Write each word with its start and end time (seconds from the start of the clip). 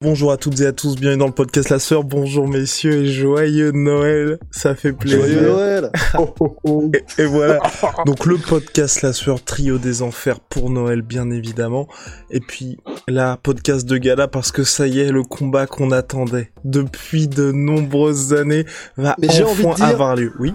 Bonjour 0.00 0.30
à 0.30 0.36
toutes 0.36 0.60
et 0.60 0.66
à 0.66 0.70
tous, 0.72 0.94
bienvenue 0.94 1.18
dans 1.18 1.26
le 1.26 1.32
podcast 1.32 1.70
La 1.70 1.80
Sœur. 1.80 2.04
Bonjour 2.04 2.46
messieurs 2.46 3.02
et 3.02 3.06
joyeux 3.08 3.72
Noël. 3.72 4.38
Ça 4.52 4.76
fait 4.76 4.92
plaisir. 4.92 5.18
Joyeux 5.18 5.40
Noël 5.40 5.90
Et, 7.18 7.22
et 7.22 7.26
voilà. 7.26 7.58
Donc 8.06 8.24
le 8.24 8.36
podcast 8.36 9.02
La 9.02 9.12
Sueur, 9.12 9.42
trio 9.42 9.76
des 9.78 10.02
enfers 10.02 10.38
pour 10.38 10.70
Noël 10.70 11.02
bien 11.02 11.30
évidemment. 11.32 11.88
Et 12.30 12.38
puis 12.38 12.78
la 13.08 13.38
podcast 13.42 13.86
de 13.88 13.96
gala 13.96 14.28
parce 14.28 14.52
que 14.52 14.62
ça 14.62 14.86
y 14.86 15.00
est, 15.00 15.10
le 15.10 15.24
combat 15.24 15.66
qu'on 15.66 15.90
attendait 15.90 16.52
depuis 16.64 17.26
de 17.26 17.50
nombreuses 17.50 18.34
années 18.34 18.66
va 18.96 19.16
Mais 19.18 19.28
j'ai 19.32 19.42
envie 19.42 19.64
de 19.64 19.66
enfin 19.68 19.84
dire- 19.86 19.94
avoir 19.94 20.14
lieu. 20.14 20.32
Oui. 20.38 20.54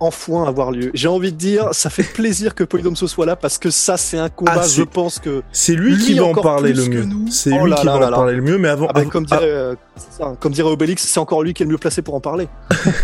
Enfin 0.00 0.44
avoir 0.44 0.70
lieu. 0.70 0.90
J'ai 0.94 1.08
envie 1.08 1.32
de 1.32 1.36
dire, 1.36 1.68
ça 1.72 1.90
fait 1.90 2.02
plaisir 2.04 2.54
que 2.54 2.62
Polydomso 2.64 3.06
soit 3.08 3.26
là 3.26 3.34
parce 3.36 3.58
que 3.58 3.70
ça, 3.70 3.96
c'est 3.96 4.18
un 4.18 4.28
combat, 4.28 4.52
Ah, 4.56 4.62
c'est- 4.62 4.76
je 4.76 4.82
pense 4.84 5.18
que. 5.18 5.42
C'est 5.52 5.74
lui, 5.74 5.96
Lui 5.96 6.04
qui 6.04 6.14
va 6.14 6.26
en 6.26 6.34
parler 6.34 6.72
plus 6.72 6.84
le 6.88 6.92
que 6.92 6.98
mieux. 7.00 7.04
nous. 7.04 7.30
C'est 7.30 7.52
Oh 7.52 7.64
lui 7.64 7.70
là 7.70 7.76
qui 7.78 7.86
là 7.86 7.92
va 7.94 7.98
là 8.00 8.06
en 8.06 8.10
là. 8.10 8.16
parler 8.16 8.34
le 8.34 8.42
mieux, 8.42 8.58
mais 8.58 8.68
avant, 8.68 8.86
Ah 8.88 8.92
bah, 8.94 9.04
comme, 9.06 9.24
dirait, 9.26 9.40
euh, 9.42 9.74
ça, 10.10 10.34
comme 10.38 10.52
dirait 10.52 10.70
Obélix, 10.70 11.02
c'est 11.06 11.20
encore 11.20 11.42
lui 11.42 11.52
qui 11.54 11.62
est 11.62 11.66
le 11.66 11.72
mieux 11.72 11.78
placé 11.78 12.02
pour 12.02 12.14
en 12.14 12.20
parler. 12.20 12.48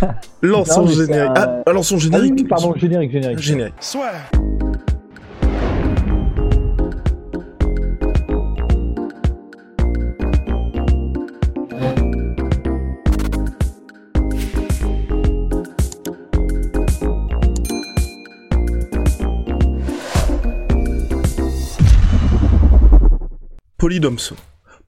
ah, 0.02 0.14
lançons 0.42 0.86
générique. 0.86 1.10
un- 1.14 1.32
Ah, 1.36 1.62
Ah 1.66 1.98
générique. 1.98 2.48
pardon, 2.48 2.74
générique, 2.76 3.10
générique. 3.12 3.38
Générique. 3.40 3.74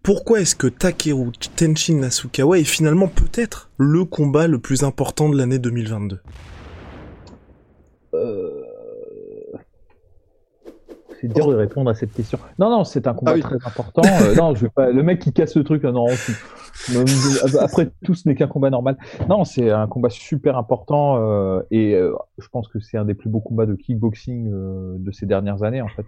Pourquoi 0.03 0.41
est-ce 0.41 0.55
que 0.55 0.67
Takeru 0.67 1.33
Tenshin 1.57 1.97
Nasukawa 2.01 2.59
est 2.59 2.65
finalement 2.65 3.09
peut-être 3.09 3.71
le 3.79 4.05
combat 4.05 4.47
le 4.47 4.59
plus 4.59 4.85
important 4.85 5.29
de 5.29 5.37
l'année 5.37 5.59
2022 5.59 6.21
Euh, 8.15 8.63
C'est 11.21 11.29
dur 11.33 11.49
de 11.49 11.55
répondre 11.55 11.91
à 11.91 11.95
cette 11.95 12.13
question. 12.13 12.39
Non, 12.59 12.69
non, 12.71 12.85
c'est 12.85 13.07
un 13.07 13.15
combat 13.15 13.33
Ah 13.33 13.37
oui. 13.37 13.41
très 13.41 13.57
important. 13.57 14.03
Euh, 14.23 14.35
non, 14.35 14.55
je 14.55 14.63
vais 14.67 14.71
pas. 14.71 14.91
Le 14.93 15.03
mec 15.03 15.19
qui 15.21 15.33
casse 15.33 15.57
le 15.57 15.65
truc, 15.65 15.83
non. 15.85 16.07
c'est- 16.09 17.57
Après 17.59 17.91
tout, 18.05 18.15
ce 18.15 18.29
n'est 18.29 18.35
qu'un 18.35 18.47
combat 18.49 18.69
normal. 18.71 18.99
Non, 19.29 19.45
c'est 19.45 19.71
un 19.71 19.87
combat 19.87 20.11
super 20.11 20.57
important 20.59 21.17
euh, 21.17 21.63
et 21.71 21.95
euh, 21.95 22.13
je 22.39 22.47
pense 22.49 22.69
que 22.69 22.81
c'est 22.81 22.99
un 22.99 23.07
des 23.07 23.15
plus 23.15 23.31
beaux 23.31 23.41
combats 23.41 23.67
de 23.67 23.75
kickboxing 23.75 24.51
euh, 24.53 24.97
de 24.99 25.11
ces 25.11 25.25
dernières 25.27 25.63
années, 25.63 25.81
en 25.81 25.89
fait. 25.89 26.07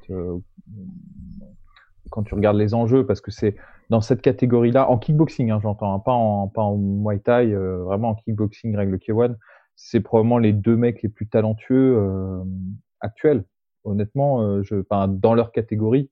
Quand 2.11 2.23
tu 2.23 2.35
regardes 2.35 2.57
les 2.57 2.75
enjeux, 2.75 3.07
parce 3.07 3.21
que 3.21 3.31
c'est 3.31 3.57
dans 3.91 4.01
cette 4.01 4.23
catégorie-là, 4.23 4.91
en 4.91 4.99
kickboxing, 4.99 5.51
hein, 5.51 5.61
j'entends, 5.63 5.95
hein, 5.95 5.99
pas 5.99 6.13
en 6.13 6.49
pas 6.49 6.63
en 6.63 6.77
Muay 6.77 7.19
Thai, 7.19 7.53
euh, 7.53 7.83
vraiment 7.85 8.11
en 8.11 8.15
kickboxing 8.15 8.77
règle 8.77 8.97
K1, 8.97 9.37
c'est 9.77 10.01
probablement 10.01 10.39
les 10.39 10.53
deux 10.53 10.77
mecs 10.77 11.03
les 11.03 11.09
plus 11.09 11.29
talentueux 11.29 11.97
euh, 11.97 12.43
actuels. 13.01 13.45
Honnêtement, 13.85 14.43
euh, 14.43 14.63
je, 14.63 14.77
dans 15.07 15.35
leur 15.35 15.53
catégorie, 15.53 16.11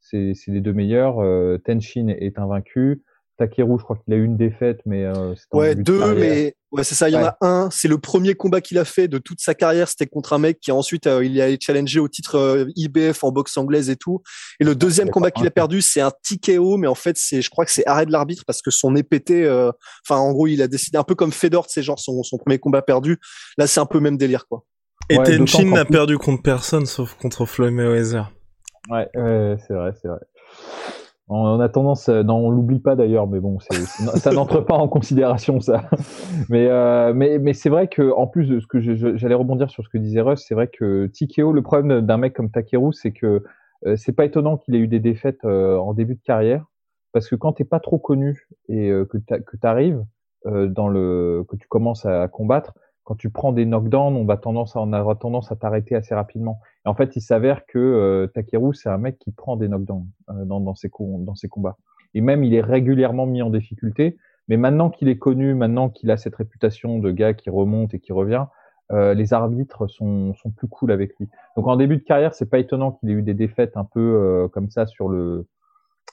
c'est 0.00 0.34
c'est 0.34 0.50
les 0.50 0.60
deux 0.60 0.72
meilleurs. 0.72 1.20
Euh, 1.20 1.56
Tenshin 1.64 2.08
est 2.08 2.38
invaincu. 2.38 3.02
Takeru, 3.38 3.78
je 3.78 3.84
crois 3.84 3.96
qu'il 3.96 4.14
a 4.14 4.16
eu 4.16 4.24
une 4.24 4.36
défaite, 4.36 4.80
mais 4.86 5.04
euh, 5.04 5.34
Ouais, 5.52 5.74
deux, 5.74 6.14
mais 6.14 6.54
ouais, 6.70 6.84
c'est 6.84 6.94
ça. 6.94 7.08
Il 7.08 7.12
y 7.12 7.16
en 7.16 7.22
Ouais. 7.22 7.26
a 7.26 7.36
un. 7.40 7.68
C'est 7.70 7.88
le 7.88 7.98
premier 7.98 8.34
combat 8.34 8.60
qu'il 8.60 8.78
a 8.78 8.84
fait 8.84 9.08
de 9.08 9.18
toute 9.18 9.40
sa 9.40 9.54
carrière. 9.54 9.88
C'était 9.88 10.06
contre 10.06 10.32
un 10.32 10.38
mec 10.38 10.60
qui 10.60 10.70
ensuite 10.70 11.06
euh, 11.06 11.24
il 11.24 11.38
est 11.40 11.60
challengé 11.62 11.98
au 12.00 12.08
titre 12.08 12.36
euh, 12.36 12.66
IBF 12.76 13.24
en 13.24 13.32
boxe 13.32 13.56
anglaise 13.56 13.90
et 13.90 13.96
tout. 13.96 14.22
Et 14.60 14.64
le 14.64 14.74
deuxième 14.74 15.08
c'est 15.08 15.12
combat 15.12 15.30
qu'il 15.30 15.46
a 15.46 15.50
perdu, 15.50 15.80
c'est 15.82 16.00
un 16.00 16.10
TKO, 16.12 16.76
mais 16.76 16.86
en 16.86 16.94
fait, 16.94 17.16
c'est, 17.16 17.42
je 17.42 17.50
crois 17.50 17.64
que 17.64 17.70
c'est 17.72 17.86
arrêt 17.86 18.06
de 18.06 18.12
l'arbitre 18.12 18.44
parce 18.46 18.62
que 18.62 18.70
son 18.70 18.92
nez 18.92 19.02
pété. 19.02 19.44
euh, 19.44 19.72
Enfin, 20.08 20.20
en 20.20 20.32
gros, 20.32 20.46
il 20.46 20.62
a 20.62 20.68
décidé 20.68 20.96
un 20.98 21.04
peu 21.04 21.14
comme 21.14 21.32
Fedor, 21.32 21.66
c'est 21.68 21.82
genre 21.82 21.98
son, 21.98 22.22
son 22.22 22.38
premier 22.38 22.58
combat 22.58 22.82
perdu. 22.82 23.18
Là, 23.58 23.66
c'est 23.66 23.80
un 23.80 23.86
peu 23.86 23.98
même 24.00 24.16
délire, 24.16 24.46
quoi. 24.46 24.64
Et 25.10 25.18
Ouais, 25.18 25.36
qu'en 25.38 25.64
n'a 25.64 25.84
perdu 25.84 26.16
contre 26.18 26.42
personne 26.42 26.86
sauf 26.86 27.14
contre 27.14 27.44
Floyd 27.46 27.72
Mayweather. 27.74 28.30
Ouais, 28.90 29.08
ouais, 29.16 29.56
c'est 29.66 29.74
vrai, 29.74 29.90
c'est 30.00 30.08
vrai. 30.08 30.20
On, 31.28 31.58
a 31.58 31.68
tendance, 31.70 32.10
non, 32.10 32.36
on 32.36 32.50
l'oublie 32.50 32.80
pas 32.80 32.96
d'ailleurs, 32.96 33.26
mais 33.26 33.40
bon, 33.40 33.58
ça 33.58 34.30
n'entre 34.32 34.60
pas 34.60 34.74
en 34.74 34.88
considération 34.88 35.58
ça. 35.60 35.88
Mais 36.50 36.66
euh, 36.68 37.14
mais 37.14 37.38
mais 37.38 37.54
c'est 37.54 37.70
vrai 37.70 37.88
que 37.88 38.12
en 38.12 38.26
plus 38.26 38.46
de 38.46 38.60
ce 38.60 38.66
que 38.66 38.80
j'allais 38.80 39.34
rebondir 39.34 39.70
sur 39.70 39.82
ce 39.84 39.88
que 39.88 39.96
disait 39.96 40.20
Russ, 40.20 40.44
c'est 40.46 40.54
vrai 40.54 40.68
que 40.68 41.06
TKO, 41.06 41.52
le 41.52 41.62
problème 41.62 42.02
d'un 42.02 42.18
mec 42.18 42.34
comme 42.34 42.50
Takeru, 42.50 42.92
c'est 42.92 43.12
que 43.12 43.42
euh, 43.86 43.96
c'est 43.96 44.12
pas 44.12 44.24
étonnant 44.24 44.58
qu'il 44.58 44.74
ait 44.74 44.78
eu 44.78 44.88
des 44.88 45.00
défaites 45.00 45.44
euh, 45.44 45.78
en 45.78 45.94
début 45.94 46.14
de 46.14 46.22
carrière, 46.22 46.66
parce 47.12 47.28
que 47.28 47.36
quand 47.36 47.54
t'es 47.54 47.64
pas 47.64 47.80
trop 47.80 47.98
connu 47.98 48.46
et 48.68 48.90
euh, 48.90 49.04
que 49.06 49.18
que 49.18 49.56
t'arrives 49.56 50.04
euh, 50.46 50.68
dans 50.68 50.88
le 50.88 51.44
que 51.48 51.56
tu 51.56 51.68
commences 51.68 52.04
à 52.04 52.28
combattre, 52.28 52.74
quand 53.04 53.14
tu 53.14 53.30
prends 53.30 53.52
des 53.52 53.66
knockdowns, 53.66 54.16
on 54.16 54.24
va 54.24 54.36
tendance 54.36 54.76
à, 54.76 54.80
on 54.80 54.92
aura 54.92 55.14
tendance 55.14 55.52
à 55.52 55.56
t'arrêter 55.56 55.94
assez 55.94 56.14
rapidement. 56.14 56.60
Et 56.86 56.88
en 56.88 56.94
fait, 56.94 57.16
il 57.16 57.20
s'avère 57.22 57.66
que 57.66 57.78
euh, 57.78 58.26
Takeru, 58.26 58.74
c'est 58.74 58.88
un 58.90 58.98
mec 58.98 59.18
qui 59.18 59.30
prend 59.32 59.56
des 59.56 59.68
knockdowns 59.68 60.06
euh, 60.30 60.44
dans, 60.44 60.60
dans, 60.60 60.74
ses 60.74 60.90
co- 60.90 61.18
dans 61.20 61.34
ses 61.34 61.48
combats. 61.48 61.76
Et 62.14 62.20
même, 62.20 62.44
il 62.44 62.54
est 62.54 62.60
régulièrement 62.60 63.26
mis 63.26 63.42
en 63.42 63.50
difficulté. 63.50 64.16
Mais 64.48 64.56
maintenant 64.58 64.90
qu'il 64.90 65.08
est 65.08 65.16
connu, 65.16 65.54
maintenant 65.54 65.88
qu'il 65.88 66.10
a 66.10 66.16
cette 66.18 66.34
réputation 66.36 66.98
de 66.98 67.10
gars 67.10 67.32
qui 67.32 67.48
remonte 67.48 67.94
et 67.94 67.98
qui 68.00 68.12
revient, 68.12 68.44
euh, 68.92 69.14
les 69.14 69.32
arbitres 69.32 69.86
sont, 69.86 70.34
sont 70.34 70.50
plus 70.50 70.68
cool 70.68 70.92
avec 70.92 71.16
lui. 71.18 71.28
Donc 71.56 71.66
en 71.66 71.76
début 71.76 71.96
de 71.96 72.02
carrière, 72.02 72.34
c'est 72.34 72.50
pas 72.50 72.58
étonnant 72.58 72.92
qu'il 72.92 73.08
ait 73.08 73.14
eu 73.14 73.22
des 73.22 73.32
défaites 73.32 73.78
un 73.78 73.84
peu 73.84 74.46
comme 74.52 74.68
ça 74.68 74.86
sur 74.86 75.08
le 75.08 75.46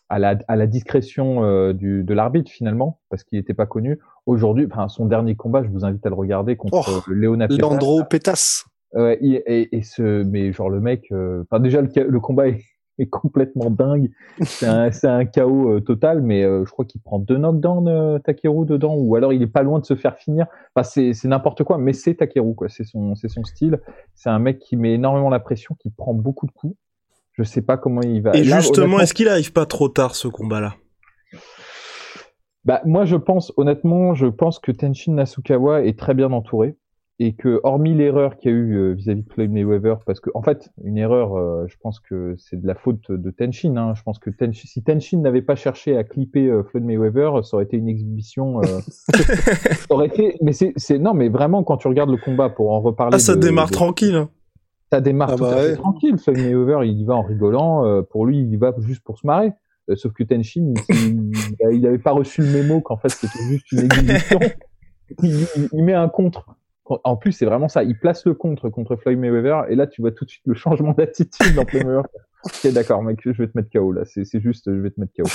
à 0.07 0.19
la, 0.19 0.37
à 0.47 0.55
la 0.57 0.67
discrétion 0.67 1.71
du, 1.73 2.03
de 2.03 2.13
l'arbitre 2.13 2.49
finalement, 2.51 2.99
parce 3.09 3.23
qu'il 3.25 3.37
n'était 3.39 3.53
pas 3.53 3.65
connu. 3.65 3.99
Aujourd'hui, 4.25 4.65
enfin 4.69 4.87
son 4.87 5.05
dernier 5.05 5.35
combat, 5.35 5.63
je 5.63 5.69
vous 5.69 5.83
invite 5.85 6.05
à 6.05 6.09
le 6.09 6.15
regarder 6.15 6.55
contre 6.55 6.77
Oh, 7.83 8.03
Pétas. 8.09 8.65
Ouais, 8.93 9.17
et, 9.21 9.75
et 9.75 9.83
ce, 9.83 10.23
mais 10.23 10.51
genre 10.51 10.69
le 10.69 10.81
mec, 10.81 11.07
euh, 11.11 11.43
enfin 11.43 11.61
déjà 11.61 11.81
le, 11.81 12.19
combat 12.19 12.49
est, 12.49 12.61
est 12.99 13.07
complètement 13.07 13.69
dingue. 13.69 14.11
C'est 14.41 14.65
un, 15.07 15.25
chaos 15.25 15.69
euh, 15.69 15.79
total, 15.79 16.21
mais 16.21 16.43
euh, 16.43 16.65
je 16.65 16.71
crois 16.71 16.83
qu'il 16.83 17.01
prend 17.01 17.19
deux 17.19 17.37
knockdowns 17.37 18.19
Takeru 18.21 18.65
dedans, 18.65 18.95
ou 18.95 19.15
alors 19.15 19.31
il 19.31 19.41
est 19.41 19.47
pas 19.47 19.63
loin 19.63 19.79
de 19.79 19.85
se 19.85 19.95
faire 19.95 20.17
finir. 20.17 20.45
Enfin 20.75 20.83
c'est, 20.83 21.27
n'importe 21.27 21.63
quoi, 21.63 21.77
mais 21.77 21.93
c'est 21.93 22.15
Takeru 22.15 22.53
quoi. 22.53 22.67
C'est 22.67 22.83
son, 22.83 23.15
c'est 23.15 23.29
son 23.29 23.45
style. 23.45 23.79
C'est 24.13 24.29
un 24.29 24.39
mec 24.39 24.59
qui 24.59 24.75
met 24.75 24.93
énormément 24.93 25.29
la 25.29 25.39
pression, 25.39 25.75
qui 25.79 25.89
prend 25.89 26.13
beaucoup 26.13 26.45
de 26.45 26.51
coups. 26.51 26.75
Je 27.33 27.43
sais 27.43 27.61
pas 27.61 27.77
comment 27.77 28.01
il 28.01 28.21
va. 28.21 28.35
Et 28.35 28.43
Là, 28.43 28.59
justement, 28.59 28.99
est-ce 28.99 29.13
qu'il 29.13 29.29
arrive 29.29 29.53
pas 29.53 29.65
trop 29.65 29.87
tard 29.87 30.15
ce 30.15 30.27
combat-là? 30.27 30.75
Bah, 32.65 32.81
moi, 32.85 33.05
je 33.05 33.15
pense, 33.15 33.53
honnêtement, 33.55 34.13
je 34.13 34.27
pense 34.27 34.59
que 34.59 34.71
Tenshin 34.71 35.13
Nasukawa 35.13 35.83
est 35.83 35.97
très 35.97 36.13
bien 36.13 36.31
entouré 36.31 36.75
et 37.23 37.33
que, 37.33 37.59
hormis 37.63 37.93
l'erreur 37.93 38.35
qu'il 38.37 38.51
y 38.51 38.53
a 38.53 38.57
eu 38.57 38.75
euh, 38.77 38.93
vis-à-vis 38.93 39.21
de 39.23 39.31
Floyd 39.31 39.51
Mayweather, 39.51 39.99
parce 40.05 40.19
que, 40.19 40.29
en 40.33 40.41
fait, 40.41 40.71
une 40.83 40.97
erreur, 40.97 41.35
euh, 41.37 41.65
je 41.67 41.75
pense 41.81 41.99
que 41.99 42.35
c'est 42.37 42.59
de 42.59 42.65
la 42.65 42.73
faute 42.75 43.11
de 43.11 43.29
Tenshin. 43.31 43.75
Hein. 43.77 43.93
Je 43.95 44.01
pense 44.03 44.17
que 44.17 44.29
Tenshin, 44.31 44.67
si 44.67 44.81
Tenshin 44.83 45.19
n'avait 45.19 45.41
pas 45.43 45.55
cherché 45.55 45.95
à 45.97 46.03
clipper 46.03 46.47
euh, 46.47 46.63
Floyd 46.63 46.83
Mayweather, 46.85 47.45
ça 47.45 47.57
aurait 47.57 47.65
été 47.65 47.77
une 47.77 47.87
exhibition. 47.89 48.59
euh, 48.61 48.65
ça 48.87 49.85
aurait 49.91 50.07
été, 50.07 50.35
mais 50.41 50.51
c'est, 50.53 50.99
non, 50.99 51.13
mais 51.13 51.29
vraiment, 51.29 51.63
quand 51.63 51.77
tu 51.77 51.87
regardes 51.87 52.09
le 52.09 52.17
combat, 52.17 52.49
pour 52.49 52.71
en 52.71 52.81
reparler. 52.81 53.15
Ah, 53.15 53.19
ça 53.19 53.35
de- 53.35 53.41
démarre 53.41 53.67
de- 53.69 53.73
tranquille. 53.73 54.15
hein. 54.15 54.29
ça 54.91 54.99
démarre 55.01 55.29
Ah 55.33 55.35
tout 55.37 55.43
bah 55.43 55.53
à 55.53 55.57
fait 55.57 55.69
ouais. 55.71 55.75
tranquille. 55.75 56.17
Floyd 56.17 56.39
Mayweather, 56.39 56.83
il 56.85 56.99
y 56.99 57.05
va 57.05 57.15
en 57.15 57.21
rigolant. 57.23 57.85
euh, 57.85 58.01
pour 58.01 58.25
lui, 58.25 58.39
il 58.39 58.51
y 58.51 58.57
va 58.57 58.73
juste 58.79 59.03
pour 59.03 59.17
se 59.19 59.27
marrer. 59.27 59.51
Euh, 59.89 59.95
sauf 59.95 60.13
que 60.13 60.23
Tenshin, 60.23 60.73
il, 60.89 61.31
il 61.71 61.85
avait 61.87 61.97
pas 61.99 62.11
reçu 62.11 62.41
le 62.41 62.47
mémo 62.51 62.81
qu'en 62.81 62.97
fait 62.97 63.09
c'était 63.09 63.43
juste 63.49 63.71
une 63.71 63.79
exhibition. 63.79 64.39
il, 65.23 65.41
il- 65.55 65.69
il 65.73 65.83
met 65.83 65.93
un 65.93 66.07
contre. 66.07 66.55
En 66.85 67.15
plus, 67.15 67.31
c'est 67.31 67.45
vraiment 67.45 67.69
ça. 67.69 67.83
Il 67.83 67.97
place 67.97 68.25
le 68.25 68.33
contre 68.33 68.69
contre 68.69 68.95
Floyd 68.95 69.17
Mayweather 69.19 69.65
et 69.69 69.75
là, 69.75 69.87
tu 69.87 70.01
vois 70.01 70.11
tout 70.11 70.25
de 70.25 70.29
suite 70.29 70.43
le 70.45 70.53
changement 70.55 70.91
d'attitude 70.97 71.55
dans 71.55 71.65
Floyd 71.65 71.85
Mayweather. 71.85 72.09
Ok, 72.43 72.73
d'accord, 72.73 73.03
mec, 73.03 73.19
je 73.23 73.29
vais 73.31 73.47
te 73.47 73.55
mettre 73.55 73.69
KO 73.71 73.91
là. 73.91 74.01
C'est 74.03 74.39
juste, 74.41 74.65
je 74.65 74.79
vais 74.79 74.89
te 74.89 74.99
mettre 74.99 75.13
KO. 75.15 75.29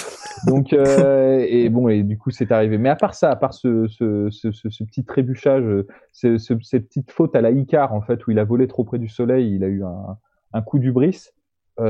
Donc, 0.51 0.73
euh, 0.73 1.39
et 1.49 1.69
bon, 1.69 1.89
et 1.89 2.03
du 2.03 2.19
coup, 2.19 2.31
c'est 2.33 2.51
arrivé. 2.51 2.79
Mais 2.79 2.89
à 2.89 2.97
part 2.97 3.15
ça, 3.15 3.31
à 3.31 3.37
part 3.37 3.55
ce, 3.55 3.87
ce, 3.87 4.29
ce, 4.31 4.51
ce, 4.51 4.83
petit 4.85 5.05
trébuchage, 5.05 5.63
euh, 5.63 5.87
ce, 6.13 6.37
ce- 6.37 6.55
cette 6.63 6.89
petite 6.89 7.13
faute 7.13 7.37
à 7.37 7.41
la 7.41 7.53
Icar, 7.53 7.95
en 7.95 8.03
fait, 8.03 8.27
où 8.27 8.33
il 8.33 8.39
a 8.41 8.45
volé 8.45 8.67
trop 8.67 8.83
près 8.83 8.99
du 8.99 9.09
soleil, 9.09 9.55
il 9.55 9.63
a 9.63 9.69
eu 9.69 9.85
un, 9.85 10.19
un 10.53 10.63
coup 10.63 10.81
du 10.81 10.91
bris. 10.91 11.29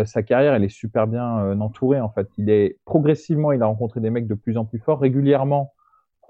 sa 0.04 0.22
carrière, 0.22 0.52
elle 0.52 0.64
est 0.64 0.68
super 0.68 1.06
bien 1.06 1.58
entourée 1.60 2.00
en 2.00 2.10
fait. 2.10 2.28
Il 2.36 2.50
est 2.50 2.76
progressivement, 2.84 3.52
il 3.52 3.62
a 3.62 3.66
rencontré 3.66 4.00
des 4.00 4.10
mecs 4.10 4.26
de 4.26 4.34
plus 4.34 4.58
en 4.58 4.64
plus 4.66 4.80
forts. 4.80 5.00
Régulièrement, 5.00 5.72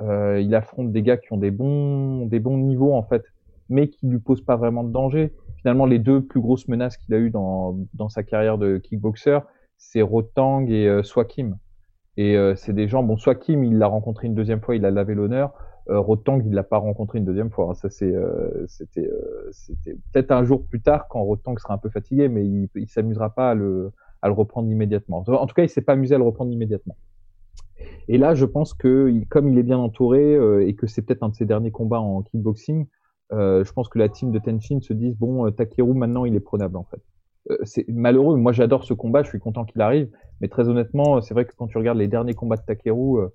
il 0.01 0.55
affronte 0.55 0.93
des 0.93 1.03
gars 1.03 1.17
qui 1.17 1.33
ont 1.33 1.37
des 1.39 1.51
bons, 1.51 2.27
des 2.27 2.41
bons 2.41 2.59
niveaux 2.59 2.95
en 2.95 3.03
fait, 3.03 3.25
mais 3.69 3.89
qui 3.89 4.07
lui 4.07 4.19
posent 4.19 4.45
pas 4.45 4.57
vraiment 4.57 4.85
de 4.85 4.93
danger. 4.93 5.33
Finalement, 5.59 5.87
les 5.87 5.99
deux 5.99 6.23
plus 6.23 6.41
grosses 6.41 6.69
menaces 6.69 6.97
qu'il 6.97 7.15
a 7.15 7.19
eues 7.19 7.31
dans, 7.31 7.79
dans 7.95 8.09
sa 8.09 8.23
carrière 8.23 8.59
de 8.59 8.79
kickboxer, 8.79 9.41
c'est 9.79 10.03
Rotang 10.03 10.67
et 10.69 11.03
Swakim. 11.03 11.57
Et 12.17 12.37
c'est 12.57 12.73
des 12.73 12.89
gens, 12.89 13.03
bon, 13.03 13.17
Swakim, 13.17 13.65
il 13.65 13.79
l'a 13.79 13.87
rencontré 13.87 14.27
une 14.27 14.35
deuxième 14.35 14.61
fois, 14.61 14.77
il 14.77 14.85
a 14.85 14.91
lavé 14.91 15.15
l'honneur. 15.15 15.53
Euh, 15.89 16.01
Rotang, 16.01 16.41
il 16.45 16.53
l'a 16.53 16.65
pas 16.65 16.79
rencontré 16.79 17.19
une 17.19 17.25
deuxième 17.25 17.51
fois. 17.51 17.75
Ça, 17.75 17.91
c'est, 17.91 18.13
euh, 18.13 18.67
c'était, 18.67 19.07
euh, 19.07 19.49
c'était 19.53 19.97
peut-être 20.13 20.33
un 20.33 20.43
jour 20.45 20.65
plus 20.67 20.81
tard 20.81 21.07
quand 21.09 21.23
Rotang 21.23 21.57
sera 21.59 21.75
un 21.75 21.79
peu 21.79 21.91
fatigué, 21.91 22.29
mais 22.29 22.45
il, 22.45 22.69
il 22.75 22.89
s'amusera 22.89 23.31
pas 23.31 23.51
à 23.51 23.55
le, 23.55 23.93
à 24.23 24.29
le 24.29 24.35
reprendre 24.35 24.69
immédiatement. 24.69 25.25
En 25.27 25.47
tout 25.47 25.55
cas, 25.55 25.63
il 25.63 25.69
s'est 25.69 25.83
pas 25.83 25.93
amusé 25.93 26.15
à 26.15 26.19
le 26.19 26.25
reprendre 26.25 26.53
immédiatement. 26.53 26.97
Et 28.09 28.19
là, 28.19 28.35
je 28.35 28.45
pense 28.45 28.75
que 28.75 29.13
comme 29.29 29.49
il 29.49 29.59
est 29.59 29.63
bien 29.63 29.79
entouré 29.79 30.35
et 30.67 30.75
que 30.75 30.87
c'est 30.87 31.03
peut-être 31.03 31.23
un 31.23 31.31
de 31.31 31.35
ses 31.35 31.45
derniers 31.45 31.71
combats 31.71 32.01
en 32.01 32.23
kickboxing, 32.23 32.87
je 33.33 33.73
pense 33.73 33.89
que 33.89 33.99
la 33.99 34.09
team 34.09 34.31
de 34.31 34.39
Tenshin 34.39 34.81
se 34.81 34.93
dit 34.93 35.15
bon, 35.19 35.51
Takeru 35.51 35.95
maintenant 35.95 36.25
il 36.25 36.35
est 36.35 36.41
prenable 36.41 36.77
en 36.77 36.85
fait. 36.85 37.03
c'est 37.65 37.89
malheureux. 37.89 38.37
Moi, 38.37 38.53
j'adore 38.53 38.85
ce 38.85 38.95
combat. 38.95 39.23
Je 39.23 39.29
suis 39.29 39.41
content 39.41 39.65
qu'il 39.65 39.81
arrive, 39.81 40.09
mais 40.41 40.49
très 40.49 40.69
honnêtement, 40.69 41.21
c'est 41.21 41.35
vrai 41.35 41.47
que 41.47 41.53
quand 41.57 41.67
tu 41.67 41.79
regardes 41.79 41.99
les 41.99 42.09
derniers 42.09 42.35
combats 42.35 42.57
de 42.57 42.63
Takeru, 42.63 43.29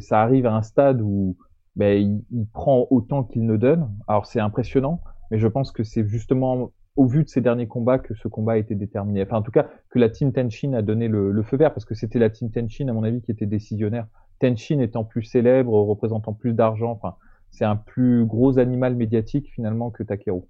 ça 0.00 0.22
arrive 0.22 0.46
à 0.46 0.54
un 0.54 0.62
stade 0.62 1.00
où 1.02 1.36
ben, 1.76 2.22
il, 2.30 2.46
prend 2.52 2.86
autant 2.90 3.24
qu'il 3.24 3.44
ne 3.46 3.56
donne. 3.56 3.90
Alors 4.06 4.26
c'est 4.26 4.40
impressionnant, 4.40 5.00
mais 5.30 5.38
je 5.38 5.48
pense 5.48 5.72
que 5.72 5.82
c'est 5.82 6.06
justement 6.06 6.70
au 6.96 7.06
vu 7.06 7.24
de 7.24 7.28
ces 7.28 7.40
derniers 7.40 7.66
combats 7.66 7.98
que 7.98 8.14
ce 8.14 8.28
combat 8.28 8.52
a 8.52 8.56
été 8.56 8.74
déterminé. 8.74 9.22
Enfin, 9.22 9.38
en 9.38 9.42
tout 9.42 9.50
cas, 9.50 9.68
que 9.90 9.98
la 9.98 10.08
team 10.08 10.32
Tenshin 10.32 10.74
a 10.74 10.82
donné 10.82 11.08
le, 11.08 11.42
feu 11.42 11.56
vert, 11.56 11.72
parce 11.74 11.84
que 11.84 11.94
c'était 11.94 12.18
la 12.18 12.30
team 12.30 12.50
Tenshin, 12.50 12.88
à 12.88 12.92
mon 12.92 13.02
avis, 13.02 13.20
qui 13.20 13.30
était 13.30 13.46
décisionnaire. 13.46 14.06
Tenshin 14.40 14.78
étant 14.80 15.04
plus 15.04 15.24
célèbre, 15.24 15.72
représentant 15.72 16.32
plus 16.32 16.52
d'argent, 16.52 16.90
enfin, 16.90 17.16
c'est 17.50 17.64
un 17.64 17.76
plus 17.76 18.24
gros 18.24 18.58
animal 18.58 18.96
médiatique 18.96 19.50
finalement 19.54 19.90
que 19.90 20.02
Takeru. 20.02 20.42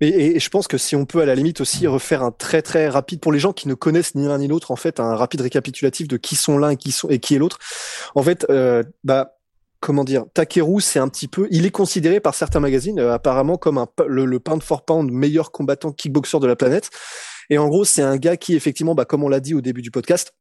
Et, 0.00 0.40
je 0.40 0.48
pense 0.50 0.66
que 0.66 0.76
si 0.76 0.96
on 0.96 1.06
peut 1.06 1.20
à 1.20 1.26
la 1.26 1.36
limite 1.36 1.60
aussi 1.60 1.86
refaire 1.86 2.22
un 2.22 2.32
très 2.32 2.62
très 2.62 2.88
rapide 2.88 3.20
pour 3.20 3.32
les 3.32 3.38
gens 3.38 3.52
qui 3.52 3.68
ne 3.68 3.74
connaissent 3.74 4.16
ni 4.16 4.26
l'un 4.26 4.38
ni 4.38 4.48
l'autre, 4.48 4.72
en 4.72 4.76
fait, 4.76 4.98
un 4.98 5.14
rapide 5.14 5.40
récapitulatif 5.40 6.08
de 6.08 6.16
qui 6.16 6.34
sont 6.34 6.58
l'un 6.58 6.70
et 6.70 6.76
qui 6.76 6.90
sont 6.90 7.08
et 7.08 7.20
qui 7.20 7.36
est 7.36 7.38
l'autre. 7.38 7.58
En 8.16 8.22
fait, 8.22 8.44
euh, 8.50 8.82
bah 9.04 9.36
comment 9.84 10.02
dire, 10.02 10.24
Takeru, 10.32 10.80
c'est 10.80 10.98
un 10.98 11.08
petit 11.08 11.28
peu, 11.28 11.46
il 11.50 11.66
est 11.66 11.70
considéré 11.70 12.18
par 12.18 12.34
certains 12.34 12.58
magazines 12.58 12.98
euh, 12.98 13.12
apparemment 13.12 13.58
comme 13.58 13.84
le, 14.06 14.24
le 14.24 14.40
pound 14.40 14.62
for 14.62 14.82
pound 14.86 15.12
meilleur 15.12 15.52
combattant 15.52 15.92
kickboxer 15.92 16.40
de 16.40 16.46
la 16.46 16.56
planète. 16.56 16.88
Et 17.50 17.58
en 17.58 17.68
gros, 17.68 17.84
c'est 17.84 18.00
un 18.00 18.16
gars 18.16 18.38
qui 18.38 18.54
effectivement, 18.54 18.94
bah, 18.94 19.04
comme 19.04 19.22
on 19.22 19.28
l'a 19.28 19.40
dit 19.40 19.52
au 19.54 19.60
début 19.60 19.82
du 19.82 19.90
podcast, 19.90 20.32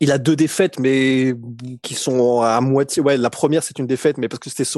il 0.00 0.10
a 0.10 0.18
deux 0.18 0.34
défaites, 0.34 0.78
mais 0.78 1.34
qui 1.82 1.94
sont 1.94 2.42
à 2.42 2.60
moitié. 2.60 3.00
Ouais, 3.02 3.16
la 3.16 3.30
première 3.30 3.62
c'est 3.62 3.78
une 3.78 3.86
défaite, 3.86 4.18
mais 4.18 4.28
parce 4.28 4.40
que 4.40 4.50
c'était 4.50 4.68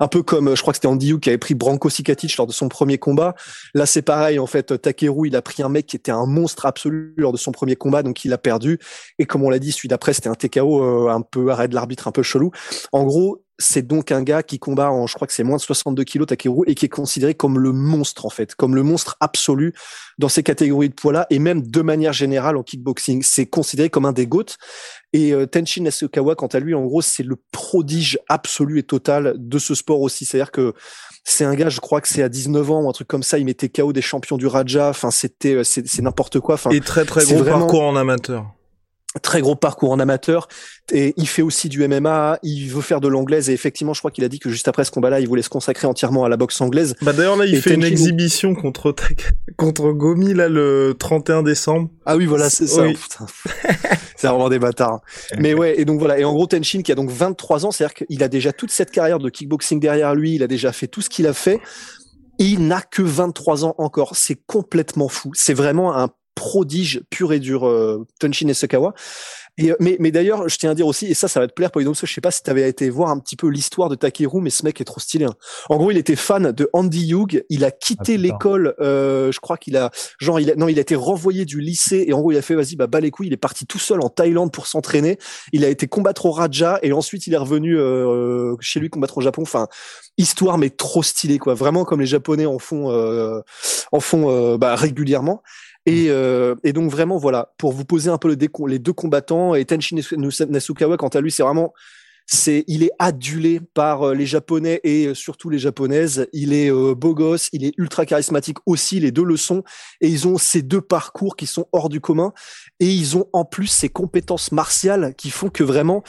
un 0.00 0.08
peu 0.08 0.22
comme, 0.22 0.56
je 0.56 0.60
crois 0.60 0.72
que 0.72 0.78
c'était 0.78 0.88
Andy 0.88 1.18
qui 1.20 1.28
avait 1.28 1.38
pris 1.38 1.54
Branko 1.54 1.88
Sikatic 1.88 2.36
lors 2.36 2.46
de 2.46 2.52
son 2.52 2.68
premier 2.68 2.98
combat. 2.98 3.34
Là, 3.74 3.86
c'est 3.86 4.02
pareil 4.02 4.38
en 4.38 4.46
fait. 4.46 4.80
Takeru, 4.80 5.28
il 5.28 5.36
a 5.36 5.42
pris 5.42 5.62
un 5.62 5.68
mec 5.68 5.86
qui 5.86 5.96
était 5.96 6.12
un 6.12 6.26
monstre 6.26 6.66
absolu 6.66 7.14
lors 7.16 7.32
de 7.32 7.38
son 7.38 7.52
premier 7.52 7.76
combat, 7.76 8.02
donc 8.02 8.24
il 8.24 8.32
a 8.32 8.38
perdu. 8.38 8.78
Et 9.18 9.26
comme 9.26 9.44
on 9.44 9.50
l'a 9.50 9.58
dit, 9.58 9.70
celui 9.70 9.88
d'après 9.88 10.12
c'était 10.12 10.28
un 10.28 10.34
TKO 10.34 10.82
euh, 10.82 11.10
un 11.10 11.20
peu 11.20 11.50
arrêt 11.50 11.68
de 11.68 11.74
l'arbitre, 11.74 12.08
un 12.08 12.12
peu 12.12 12.22
chelou. 12.22 12.50
En 12.92 13.04
gros, 13.04 13.43
c'est 13.58 13.86
donc 13.86 14.10
un 14.10 14.22
gars 14.22 14.42
qui 14.42 14.58
combat 14.58 14.90
en, 14.90 15.06
je 15.06 15.14
crois 15.14 15.26
que 15.26 15.32
c'est 15.32 15.44
moins 15.44 15.56
de 15.56 15.62
62 15.62 16.02
kilos 16.04 16.26
Takeru 16.26 16.64
et 16.66 16.74
qui 16.74 16.86
est 16.86 16.88
considéré 16.88 17.34
comme 17.34 17.58
le 17.58 17.72
monstre 17.72 18.26
en 18.26 18.30
fait, 18.30 18.54
comme 18.54 18.74
le 18.74 18.82
monstre 18.82 19.16
absolu 19.20 19.74
dans 20.18 20.28
ces 20.28 20.42
catégories 20.42 20.88
de 20.88 20.94
poids-là 20.94 21.26
et 21.30 21.38
même 21.38 21.62
de 21.62 21.80
manière 21.80 22.12
générale 22.12 22.56
en 22.56 22.62
kickboxing. 22.62 23.22
C'est 23.22 23.46
considéré 23.46 23.90
comme 23.90 24.06
un 24.06 24.12
des 24.12 24.26
GOAT. 24.26 24.56
Et 25.12 25.32
euh, 25.32 25.46
Tenshin 25.46 25.82
Nasukawa, 25.82 26.34
quant 26.34 26.48
à 26.48 26.58
lui, 26.58 26.74
en 26.74 26.84
gros, 26.84 27.00
c'est 27.00 27.22
le 27.22 27.36
prodige 27.52 28.18
absolu 28.28 28.80
et 28.80 28.82
total 28.82 29.34
de 29.36 29.58
ce 29.58 29.76
sport 29.76 30.00
aussi. 30.00 30.24
C'est-à-dire 30.24 30.50
que 30.50 30.74
c'est 31.22 31.44
un 31.44 31.54
gars, 31.54 31.68
je 31.68 31.78
crois 31.78 32.00
que 32.00 32.08
c'est 32.08 32.22
à 32.22 32.28
19 32.28 32.70
ans 32.72 32.82
ou 32.82 32.88
un 32.88 32.92
truc 32.92 33.06
comme 33.06 33.22
ça, 33.22 33.38
il 33.38 33.44
mettait 33.44 33.68
KO 33.68 33.92
des 33.92 34.02
champions 34.02 34.36
du 34.36 34.48
Raja. 34.48 34.88
Enfin, 34.88 35.12
c'était, 35.12 35.54
euh, 35.54 35.64
c'est 35.64 36.02
n'importe 36.02 36.40
quoi. 36.40 36.54
Enfin, 36.54 36.70
et 36.70 36.80
très 36.80 37.04
très 37.04 37.24
gros 37.24 37.44
parcours 37.44 37.82
en 37.82 37.94
amateur 37.94 38.46
très 39.22 39.40
gros 39.40 39.54
parcours 39.54 39.92
en 39.92 40.00
amateur 40.00 40.48
et 40.92 41.14
il 41.16 41.28
fait 41.28 41.42
aussi 41.42 41.68
du 41.68 41.86
MMA, 41.86 42.38
il 42.42 42.68
veut 42.68 42.82
faire 42.82 43.00
de 43.00 43.08
l'anglaise 43.08 43.48
et 43.48 43.52
effectivement 43.52 43.94
je 43.94 44.00
crois 44.00 44.10
qu'il 44.10 44.24
a 44.24 44.28
dit 44.28 44.38
que 44.38 44.50
juste 44.50 44.68
après 44.68 44.84
ce 44.84 44.90
combat-là 44.90 45.20
il 45.20 45.28
voulait 45.28 45.42
se 45.42 45.48
consacrer 45.48 45.86
entièrement 45.86 46.24
à 46.24 46.28
la 46.28 46.36
boxe 46.36 46.60
anglaise. 46.60 46.94
Bah 47.00 47.12
d'ailleurs 47.12 47.36
là 47.36 47.46
il 47.46 47.60
fait 47.62 47.74
une 47.74 47.84
exhibition 47.84 48.54
contre 48.54 48.94
contre 49.56 49.92
Gomi 49.92 50.34
là 50.34 50.48
le 50.48 50.94
31 50.98 51.42
décembre. 51.42 51.90
Ah 52.06 52.16
oui 52.16 52.26
voilà 52.26 52.50
c'est 52.50 52.66
ça. 52.66 52.84
c'est 54.16 54.26
vraiment 54.26 54.48
des 54.48 54.58
bâtards. 54.58 55.00
Mais 55.38 55.54
ouais 55.54 55.80
et 55.80 55.84
donc 55.84 56.00
voilà 56.00 56.18
et 56.18 56.24
en 56.24 56.32
gros 56.32 56.46
Tenshin 56.46 56.82
qui 56.82 56.90
a 56.90 56.96
donc 56.96 57.10
23 57.10 57.66
ans, 57.66 57.70
c'est-à-dire 57.70 57.94
qu'il 57.94 58.22
a 58.22 58.28
déjà 58.28 58.52
toute 58.52 58.70
cette 58.70 58.90
carrière 58.90 59.18
de 59.18 59.30
kickboxing 59.30 59.78
derrière 59.78 60.14
lui, 60.14 60.34
il 60.34 60.42
a 60.42 60.48
déjà 60.48 60.72
fait 60.72 60.88
tout 60.88 61.00
ce 61.00 61.08
qu'il 61.08 61.26
a 61.26 61.32
fait. 61.32 61.60
il 62.38 62.66
n'a 62.66 62.82
que 62.82 63.02
23 63.02 63.64
ans 63.64 63.74
encore, 63.78 64.16
c'est 64.16 64.38
complètement 64.46 65.08
fou. 65.08 65.30
C'est 65.34 65.54
vraiment 65.54 65.96
un 65.96 66.08
prodige 66.34 67.02
pur 67.10 67.32
et 67.32 67.40
dur 67.40 67.66
euh, 67.66 68.06
Tenshin 68.18 68.52
Sakawa. 68.52 68.94
Et, 69.56 69.70
euh, 69.70 69.76
mais, 69.78 69.96
mais 70.00 70.10
d'ailleurs, 70.10 70.48
je 70.48 70.58
tiens 70.58 70.72
à 70.72 70.74
dire 70.74 70.86
aussi, 70.86 71.06
et 71.06 71.14
ça, 71.14 71.28
ça 71.28 71.38
va 71.38 71.46
te 71.46 71.52
plaire, 71.52 71.70
Polydomso, 71.70 72.06
je 72.06 72.12
sais 72.12 72.20
pas 72.20 72.32
si 72.32 72.42
tu 72.42 72.50
avais 72.50 72.68
été 72.68 72.90
voir 72.90 73.10
un 73.10 73.18
petit 73.18 73.36
peu 73.36 73.48
l'histoire 73.48 73.88
de 73.88 73.94
Takeru, 73.94 74.40
mais 74.40 74.50
ce 74.50 74.64
mec 74.64 74.80
est 74.80 74.84
trop 74.84 74.98
stylé. 74.98 75.26
Hein. 75.26 75.34
En 75.68 75.76
gros, 75.76 75.90
il 75.92 75.96
était 75.96 76.16
fan 76.16 76.50
de 76.50 76.68
Andy 76.72 77.12
Hugh, 77.12 77.44
il 77.48 77.64
a 77.64 77.70
quitté 77.70 78.14
ah, 78.14 78.18
l'école, 78.18 78.74
euh, 78.80 79.30
je 79.30 79.38
crois 79.38 79.56
qu'il 79.56 79.76
a, 79.76 79.92
genre, 80.18 80.40
il 80.40 80.50
a, 80.50 80.56
non, 80.56 80.66
il 80.66 80.78
a 80.78 80.80
été 80.80 80.96
renvoyé 80.96 81.44
du 81.44 81.60
lycée, 81.60 82.04
et 82.08 82.12
en 82.12 82.20
gros, 82.20 82.32
il 82.32 82.36
a 82.36 82.42
fait, 82.42 82.56
vas-y, 82.56 82.74
bah, 82.74 82.88
bas 82.88 83.00
les 83.00 83.12
couilles, 83.12 83.28
il 83.28 83.32
est 83.32 83.36
parti 83.36 83.64
tout 83.64 83.78
seul 83.78 84.00
en 84.00 84.08
Thaïlande 84.08 84.50
pour 84.52 84.66
s'entraîner, 84.66 85.18
il 85.52 85.64
a 85.64 85.68
été 85.68 85.86
combattre 85.86 86.26
au 86.26 86.32
Raja, 86.32 86.80
et 86.82 86.92
ensuite, 86.92 87.28
il 87.28 87.34
est 87.34 87.38
revenu 87.38 87.78
euh, 87.78 88.56
chez 88.58 88.80
lui 88.80 88.90
combattre 88.90 89.18
au 89.18 89.20
Japon, 89.20 89.42
enfin, 89.42 89.68
histoire, 90.18 90.58
mais 90.58 90.70
trop 90.70 91.04
stylé, 91.04 91.38
quoi, 91.38 91.54
vraiment 91.54 91.84
comme 91.84 92.00
les 92.00 92.06
Japonais 92.06 92.46
en 92.46 92.58
font, 92.58 92.90
euh, 92.90 93.40
en 93.92 94.00
font 94.00 94.30
euh, 94.30 94.58
bah, 94.58 94.74
régulièrement. 94.74 95.42
Et, 95.86 96.06
euh, 96.08 96.54
et, 96.64 96.72
donc 96.72 96.90
vraiment 96.90 97.18
voilà, 97.18 97.52
pour 97.58 97.72
vous 97.72 97.84
poser 97.84 98.10
un 98.10 98.16
peu 98.16 98.28
le 98.28 98.38
les 98.66 98.78
deux 98.78 98.92
combattants 98.92 99.54
et 99.54 99.64
Tenshin 99.66 99.98
Nasukawa 100.48 100.96
quant 100.96 101.08
à 101.08 101.20
lui 101.20 101.30
c'est 101.30 101.42
vraiment 101.42 101.74
c'est 102.26 102.64
il 102.68 102.82
est 102.82 102.92
adulé 102.98 103.60
par 103.60 104.02
euh, 104.02 104.14
les 104.14 104.24
japonais 104.24 104.80
et 104.82 105.08
euh, 105.08 105.14
surtout 105.14 105.50
les 105.50 105.58
japonaises. 105.58 106.26
Il 106.32 106.54
est 106.54 106.70
beau 106.70 107.14
gosse, 107.14 107.50
il 107.52 107.64
est 107.64 107.74
ultra 107.76 108.06
charismatique 108.06 108.56
aussi, 108.64 108.98
les 108.98 109.12
deux 109.12 109.24
le 109.24 109.36
sont 109.36 109.62
et 110.00 110.08
ils 110.08 110.26
ont 110.26 110.38
ces 110.38 110.62
deux 110.62 110.80
parcours 110.80 111.36
qui 111.36 111.46
sont 111.46 111.66
hors 111.72 111.90
du 111.90 112.00
commun 112.00 112.32
et 112.80 112.86
ils 112.86 113.18
ont 113.18 113.26
en 113.34 113.44
plus 113.44 113.66
ces 113.66 113.90
compétences 113.90 114.52
martiales 114.52 115.14
qui 115.16 115.28
font 115.28 115.50
que 115.50 115.64
vraiment 115.64 116.02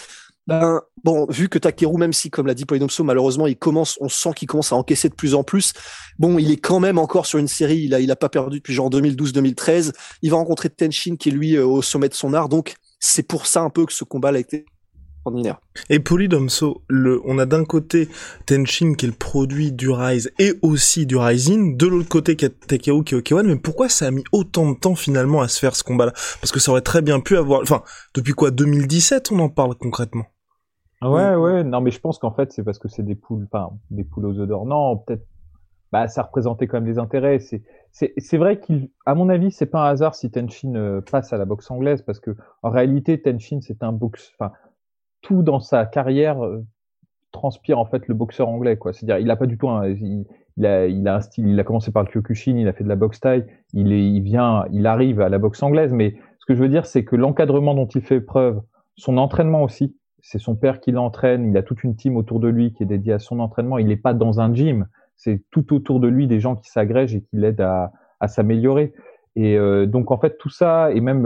ben, 0.48 0.82
bon, 1.04 1.26
vu 1.30 1.50
que 1.50 1.58
Takeru, 1.58 1.98
même 1.98 2.14
si, 2.14 2.30
comme 2.30 2.46
l'a 2.46 2.54
dit 2.54 2.66
Polydomso, 2.66 3.04
malheureusement, 3.04 3.48
il 3.48 3.58
commence, 3.58 3.98
on 4.00 4.10
sent 4.10 4.32
qu'il 4.36 4.48
commence 4.48 4.72
à 4.72 4.76
encaisser 4.76 5.10
de 5.10 5.16
plus 5.16 5.34
en 5.34 5.44
plus. 5.44 5.74
Bon, 6.20 6.38
il 6.38 6.52
est 6.52 6.58
quand 6.58 6.80
même 6.80 7.00
encore 7.00 7.26
sur 7.26 7.40
une 7.40 7.48
série. 7.48 7.80
Il 7.80 7.94
a, 7.94 8.00
il 8.00 8.12
a 8.12 8.16
pas 8.16 8.30
perdu 8.30 8.58
depuis 8.58 8.74
genre 8.74 8.90
2012-2013. 8.90 9.94
Il 10.22 10.32
va 10.32 10.38
rencontrer 10.38 10.70
Tenshin, 10.70 11.16
qui 11.16 11.30
est 11.30 11.32
lui 11.32 11.58
au 11.58 11.82
sommet 11.82 12.10
de 12.10 12.14
son 12.14 12.34
art. 12.34 12.50
Donc, 12.50 12.76
c'est 13.00 13.28
pour 13.28 13.48
ça 13.48 13.62
un 13.62 13.70
peu 13.70 13.86
que 13.86 13.94
ce 13.94 14.04
combat 14.04 14.30
a 14.30 14.38
été. 14.38 14.66
Et 15.90 16.00
Polydomso, 16.00 16.84
le, 16.88 17.20
on 17.26 17.40
a 17.40 17.48
d'un 17.48 17.66
côté 17.66 18.10
Tenshin 18.46 18.94
qui 18.94 19.06
est 19.06 19.10
le 19.10 19.16
produit 19.16 19.72
du 19.72 19.90
Rise 19.90 20.32
et 20.38 20.54
aussi 20.62 21.08
du 21.08 21.18
Rising, 21.18 21.78
de 21.78 21.88
l'autre 21.88 22.10
côté 22.10 22.36
Takeru 22.36 23.04
qui 23.04 23.16
est 23.16 23.18
Okewan, 23.18 23.48
mais 23.48 23.56
pourquoi 23.56 23.90
ça 23.90 24.06
a 24.06 24.12
mis 24.12 24.24
autant 24.32 24.72
de 24.72 24.78
temps 24.78 24.96
finalement 24.96 25.42
à 25.42 25.48
se 25.48 25.60
faire 25.60 25.76
ce 25.76 25.84
combat-là? 25.84 26.14
Parce 26.42 26.52
que 26.52 26.60
ça 26.60 26.72
aurait 26.72 26.82
très 26.82 27.02
bien 27.02 27.20
pu 27.20 27.38
avoir, 27.38 27.62
enfin, 27.62 27.82
depuis 28.14 28.34
quoi? 28.34 28.52
2017 28.52 29.32
on 29.32 29.40
en 29.40 29.50
parle 29.50 29.74
concrètement 29.76 30.28
ouais, 31.10 31.36
ouais, 31.36 31.64
non, 31.64 31.82
mais 31.82 31.92
je 31.92 32.00
pense 32.00 32.20
qu'en 32.20 32.32
fait, 32.32 32.52
c'est 32.52 32.64
parce 32.64 32.80
que 32.80 32.88
c'est 32.88 33.04
des 33.04 33.16
poules, 33.16 33.48
enfin, 33.52 33.72
des 33.92 34.04
poules 34.04 34.26
aux 34.26 34.40
œufs 34.40 34.48
d'or. 34.48 34.66
Non, 34.66 34.98
peut-être, 34.98 35.26
bah, 35.92 36.08
ça 36.08 36.24
représentait 36.24 36.68
quand 36.68 36.78
même 36.78 36.92
des 36.92 37.00
intérêts. 37.00 37.40
C'est, 37.40 37.64
c'est, 37.92 38.14
c'est 38.18 38.38
vrai 38.38 38.60
qu'il, 38.60 38.90
à 39.06 39.16
mon 39.16 39.30
avis, 39.30 39.52
c'est 39.52 39.66
pas 39.66 39.88
un 39.88 39.92
hasard 39.92 40.16
si 40.16 40.32
Tenshin 40.32 40.76
euh, 40.76 41.02
passe 41.02 41.34
à 41.34 41.38
la 41.38 41.46
boxe 41.46 41.70
anglaise, 41.72 42.02
parce 42.02 42.20
que, 42.20 42.36
en 42.64 42.70
réalité, 42.70 43.22
Tenshin, 43.22 43.60
c'est 43.62 43.84
un 43.84 43.92
boxe, 43.92 44.34
enfin, 44.38 44.52
tout 45.22 45.44
dans 45.44 45.60
sa 45.60 45.86
carrière 45.86 46.44
euh, 46.44 46.64
transpire, 47.32 47.80
en 47.80 47.86
fait, 47.86 48.08
le 48.08 48.14
boxeur 48.14 48.48
anglais, 48.48 48.78
quoi. 48.78 48.94
C'est-à-dire, 48.94 49.20
il 49.20 49.30
a 49.32 49.36
pas 49.36 49.48
du 49.48 49.58
tout 49.58 49.70
un, 49.70 49.88
il, 49.88 50.66
a, 50.66 50.88
il 50.88 51.08
a 51.08 51.16
un 51.16 51.22
style, 51.22 51.48
il 51.48 51.60
a 51.60 51.64
commencé 51.64 51.92
par 51.92 52.04
le 52.04 52.10
Kyokushin, 52.10 52.58
il 52.58 52.68
a 52.68 52.74
fait 52.74 52.84
de 52.84 52.90
la 52.90 52.96
boxe 52.96 53.20
taille, 53.20 53.46
il 53.74 53.92
est, 53.92 54.10
il 54.10 54.22
vient, 54.22 54.66
il 54.72 54.88
arrive 54.88 55.22
à 55.22 55.30
la 55.30 55.38
boxe 55.38 55.62
anglaise, 55.64 55.92
mais 55.92 56.16
ce 56.40 56.46
que 56.46 56.56
je 56.56 56.62
veux 56.62 56.70
dire, 56.70 56.86
c'est 56.86 57.04
que 57.04 57.16
l'encadrement 57.16 57.74
dont 57.74 57.88
il 57.88 58.02
fait 58.02 58.22
preuve, 58.22 58.62
son 58.98 59.18
entraînement 59.18 59.64
aussi, 59.64 59.96
c'est 60.28 60.40
son 60.40 60.56
père 60.56 60.80
qui 60.80 60.92
l'entraîne, 60.92 61.50
il 61.50 61.58
a 61.58 61.64
toute 61.64 61.84
une 61.84 61.96
team 61.96 62.18
autour 62.18 62.40
de 62.40 62.48
lui 62.48 62.74
qui 62.74 62.84
est 62.84 62.86
dédiée 62.86 63.14
à 63.14 63.20
son 63.20 63.40
entraînement, 63.40 63.78
il 63.78 63.88
n'est 63.88 63.96
pas 63.96 64.14
dans 64.14 64.40
un 64.40 64.54
gym, 64.54 64.88
c'est 65.16 65.44
tout 65.52 65.74
autour 65.74 66.00
de 66.00 66.08
lui 66.08 66.28
des 66.28 66.40
gens 66.40 66.56
qui 66.56 66.70
s'agrègent 66.70 67.16
et 67.16 67.22
qui 67.22 67.38
l'aident 67.38 67.62
à, 67.62 67.92
s'améliorer. 68.28 68.94
Et 69.36 69.56
euh, 69.56 69.86
donc 69.86 70.10
en 70.10 70.18
fait 70.18 70.38
tout 70.40 70.50
ça 70.50 70.92
et 70.92 71.00
même 71.00 71.26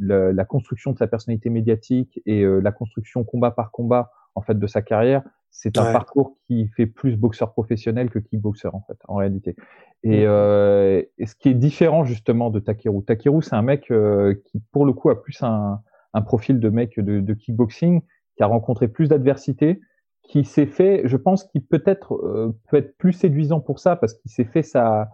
euh, 0.00 0.32
la, 0.32 0.44
construction 0.44 0.92
de 0.92 0.98
sa 0.98 1.06
personnalité 1.06 1.48
médiatique 1.48 2.20
et 2.26 2.42
euh, 2.42 2.60
la 2.60 2.72
construction 2.72 3.24
combat 3.24 3.52
par 3.52 3.70
combat 3.70 4.10
en 4.34 4.42
fait 4.42 4.58
de 4.58 4.66
sa 4.66 4.82
carrière 4.82 5.22
c'est 5.50 5.78
un 5.78 5.92
parcours 5.92 6.36
qui 6.46 6.68
fait 6.68 6.86
plus 6.86 7.16
boxeur 7.16 7.52
professionnel 7.52 8.08
que 8.08 8.18
kickboxer 8.18 8.68
en 8.72 8.82
fait, 8.86 8.96
en 9.08 9.16
réalité. 9.16 9.56
Et, 10.02 10.24
euh, 10.26 11.02
et 11.18 11.26
ce 11.26 11.34
qui 11.34 11.48
est 11.48 11.54
différent 11.54 12.04
justement 12.04 12.50
de 12.50 12.60
Takeru. 12.60 13.04
Takeru, 13.04 13.42
c'est 13.42 13.54
un 13.54 13.62
mec 13.62 13.90
euh, 13.90 14.34
qui, 14.46 14.60
pour 14.72 14.86
le 14.86 14.92
coup, 14.92 15.10
a 15.10 15.20
plus 15.20 15.42
un, 15.42 15.80
un 16.14 16.22
profil 16.22 16.60
de 16.60 16.68
mec 16.68 16.98
de, 16.98 17.20
de 17.20 17.34
kickboxing, 17.34 18.02
qui 18.36 18.42
a 18.42 18.46
rencontré 18.46 18.88
plus 18.88 19.08
d'adversité, 19.08 19.80
qui 20.22 20.44
s'est 20.44 20.66
fait, 20.66 21.02
je 21.06 21.16
pense, 21.16 21.44
qu'il 21.44 21.62
peut-être 21.62 22.14
euh, 22.14 22.56
peut 22.70 22.76
être 22.76 22.96
plus 22.98 23.12
séduisant 23.12 23.60
pour 23.60 23.80
ça 23.80 23.96
parce 23.96 24.14
qu'il 24.14 24.30
s'est 24.30 24.44
fait 24.44 24.62
sa, 24.62 25.10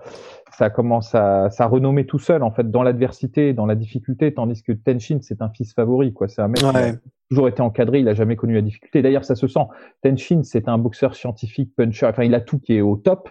sa 0.53 0.69
comment 0.69 1.00
sa, 1.00 1.49
sa 1.49 1.67
renommée 1.67 2.05
tout 2.05 2.19
seul 2.19 2.43
en 2.43 2.50
fait 2.50 2.71
dans 2.71 2.83
l'adversité, 2.83 3.55
dans 3.55 3.65
la 3.65 3.76
difficulté, 3.76 4.35
tandis 4.35 4.62
que 4.62 4.73
Tenshin 4.73 5.19
c'est 5.23 5.41
un 5.41 5.49
fils 5.49 5.73
favori 5.73 6.12
quoi. 6.12 6.29
C'est 6.29 6.43
un 6.43 6.49
mec 6.49 6.59
qui 6.59 6.67
a 6.67 6.93
toujours 7.31 7.49
été 7.49 7.62
encadré, 7.62 8.00
il 8.00 8.09
a 8.09 8.15
jamais 8.15 8.37
connu 8.37 8.55
la 8.55 8.62
difficulté. 8.62 9.00
D'ailleurs, 9.00 9.25
ça 9.25 9.37
se 9.37 9.49
sent. 9.49 9.67
Tenshin 10.03 10.43
c'est 10.43 10.69
un 10.69 10.76
boxeur 10.76 11.15
scientifique, 11.15 11.75
puncher, 11.75 12.07
enfin 12.07 12.25
il 12.25 12.35
a 12.35 12.41
tout 12.41 12.59
qui 12.59 12.75
est 12.75 12.83
au 12.83 12.97
top. 12.97 13.31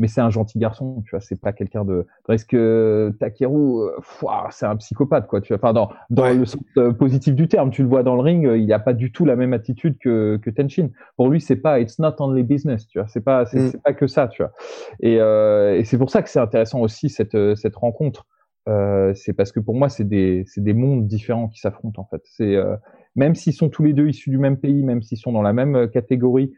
Mais 0.00 0.08
c'est 0.08 0.20
un 0.20 0.30
gentil 0.30 0.58
garçon, 0.58 1.02
tu 1.06 1.10
vois, 1.10 1.20
c'est 1.20 1.40
pas 1.40 1.52
quelqu'un 1.52 1.84
de. 1.84 2.06
Parce 2.26 2.42
que 2.44 3.14
Takeru, 3.20 3.82
euh, 3.82 3.90
c'est 4.50 4.66
un 4.66 4.74
psychopathe, 4.76 5.28
quoi. 5.28 5.40
Tu 5.40 5.52
vois, 5.52 5.58
enfin, 5.62 5.72
dans, 5.72 5.90
dans 6.10 6.24
Ouais. 6.24 6.34
le 6.34 6.44
sens 6.46 6.60
euh, 6.78 6.92
positif 6.92 7.34
du 7.36 7.46
terme, 7.46 7.70
tu 7.70 7.82
le 7.82 7.88
vois 7.88 8.02
dans 8.02 8.16
le 8.16 8.22
ring, 8.22 8.44
euh, 8.46 8.58
il 8.58 8.72
a 8.72 8.78
pas 8.80 8.94
du 8.94 9.12
tout 9.12 9.24
la 9.24 9.36
même 9.36 9.52
attitude 9.52 9.96
que, 9.98 10.38
que 10.42 10.50
Tenshin. 10.50 10.88
Pour 11.16 11.28
lui, 11.28 11.40
c'est 11.40 11.56
pas 11.56 11.78
it's 11.80 11.98
not 12.00 12.14
only 12.18 12.42
business, 12.42 12.88
tu 12.88 12.98
vois, 12.98 13.06
c'est 13.06 13.20
pas 13.24 13.46
c'est, 13.46 13.60
Mm. 13.76 13.80
pas 13.84 13.92
que 13.92 14.06
ça, 14.08 14.26
tu 14.26 14.42
vois. 14.42 14.52
Et, 15.00 15.20
euh, 15.20 15.76
et 15.78 15.84
c'est 15.84 15.98
pour 15.98 16.10
ça 16.10 16.22
que 16.22 16.28
c'est 16.30 16.40
intéressant 16.40 16.80
aussi 16.80 17.08
cette 17.10 17.34
euh, 17.36 17.54
cette 17.54 17.76
rencontre. 17.76 18.26
Euh, 18.68 19.12
c'est 19.14 19.32
parce 19.32 19.52
que 19.52 19.60
pour 19.60 19.74
moi, 19.74 19.88
c'est 19.88 20.04
des 20.08 20.44
des 20.56 20.74
mondes 20.74 21.06
différents 21.06 21.48
qui 21.48 21.60
s'affrontent 21.60 22.00
en 22.02 22.06
fait. 22.06 22.22
C'est 22.24 22.56
euh, 22.56 22.76
même 23.16 23.34
s'ils 23.34 23.54
sont 23.54 23.68
tous 23.68 23.82
les 23.82 23.92
deux 23.92 24.08
issus 24.08 24.30
du 24.30 24.38
même 24.38 24.56
pays, 24.58 24.82
même 24.82 25.02
s'ils 25.02 25.18
sont 25.18 25.32
dans 25.32 25.42
la 25.42 25.52
même 25.52 25.74
euh, 25.76 25.86
catégorie, 25.88 26.52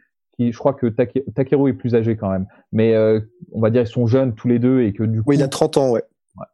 qui 0.47 0.53
je 0.53 0.59
crois 0.59 0.75
que 0.75 0.87
Take- 0.87 1.25
Takeru 1.35 1.71
est 1.71 1.75
plus 1.75 1.95
âgé 1.95 2.17
quand 2.17 2.31
même, 2.31 2.47
mais 2.73 2.95
euh, 2.95 3.21
on 3.53 3.61
va 3.61 3.71
dire 3.71 3.83
ils 3.83 3.87
sont 3.87 4.07
jeunes 4.07 4.35
tous 4.35 4.49
les 4.49 4.59
deux 4.59 4.83
et 4.83 4.93
que 4.93 5.03
du 5.03 5.19
coup 5.23 5.31
Oui, 5.31 5.37
il 5.37 5.43
a 5.43 5.49
30 5.49 5.77
ans, 5.77 5.91
ouais. 5.91 6.03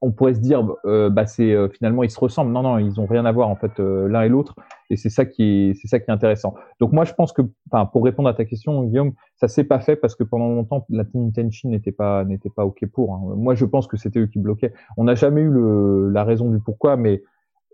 on 0.03 0.11
pourrait 0.13 0.35
se 0.35 0.41
dire 0.41 0.67
euh, 0.85 1.09
bah 1.11 1.27
c'est 1.27 1.53
euh, 1.53 1.69
finalement 1.69 2.03
ils 2.03 2.11
se 2.11 2.19
ressemblent. 2.21 2.53
Non 2.53 2.63
non 2.63 2.79
ils 2.79 3.01
ont 3.01 3.07
rien 3.07 3.25
à 3.25 3.33
voir 3.33 3.49
en 3.49 3.57
fait 3.57 3.79
l'un 3.79 4.23
et 4.23 4.29
l'autre. 4.29 4.55
Et 4.91 4.97
c'est 4.97 5.11
ça 5.11 5.25
qui 5.27 5.43
est 5.71 5.75
c'est 5.75 5.87
ça 5.89 6.01
qui 6.01 6.11
est 6.11 6.15
intéressant. 6.15 6.55
Donc 6.81 6.93
moi 6.93 7.05
je 7.05 7.13
pense 7.13 7.33
que 7.33 7.43
enfin 7.71 7.87
pour 7.87 8.05
répondre 8.05 8.29
à 8.29 8.35
ta 8.35 8.45
question 8.45 8.83
Guillaume 8.85 9.13
ça 9.37 9.47
s'est 9.49 9.65
pas 9.65 9.81
fait 9.81 9.97
parce 9.97 10.15
que 10.15 10.25
pendant 10.25 10.49
longtemps 10.49 10.85
la 10.89 11.05
team 11.05 11.31
Tenshin 11.33 11.69
n'était 11.69 11.93
pas 11.93 12.25
n'était 12.25 12.51
pas 12.51 12.65
ok 12.65 12.87
pour 12.93 13.15
hein. 13.15 13.21
moi 13.37 13.55
je 13.55 13.65
pense 13.65 13.87
que 13.87 13.97
c'était 13.97 14.21
eux 14.21 14.27
qui 14.27 14.39
bloquaient. 14.39 14.73
On 14.97 15.05
n'a 15.05 15.15
jamais 15.15 15.43
eu 15.43 15.51
le, 15.51 16.11
la 16.11 16.25
raison 16.25 16.51
du 16.51 16.59
pourquoi 16.59 16.97
mais 16.97 17.23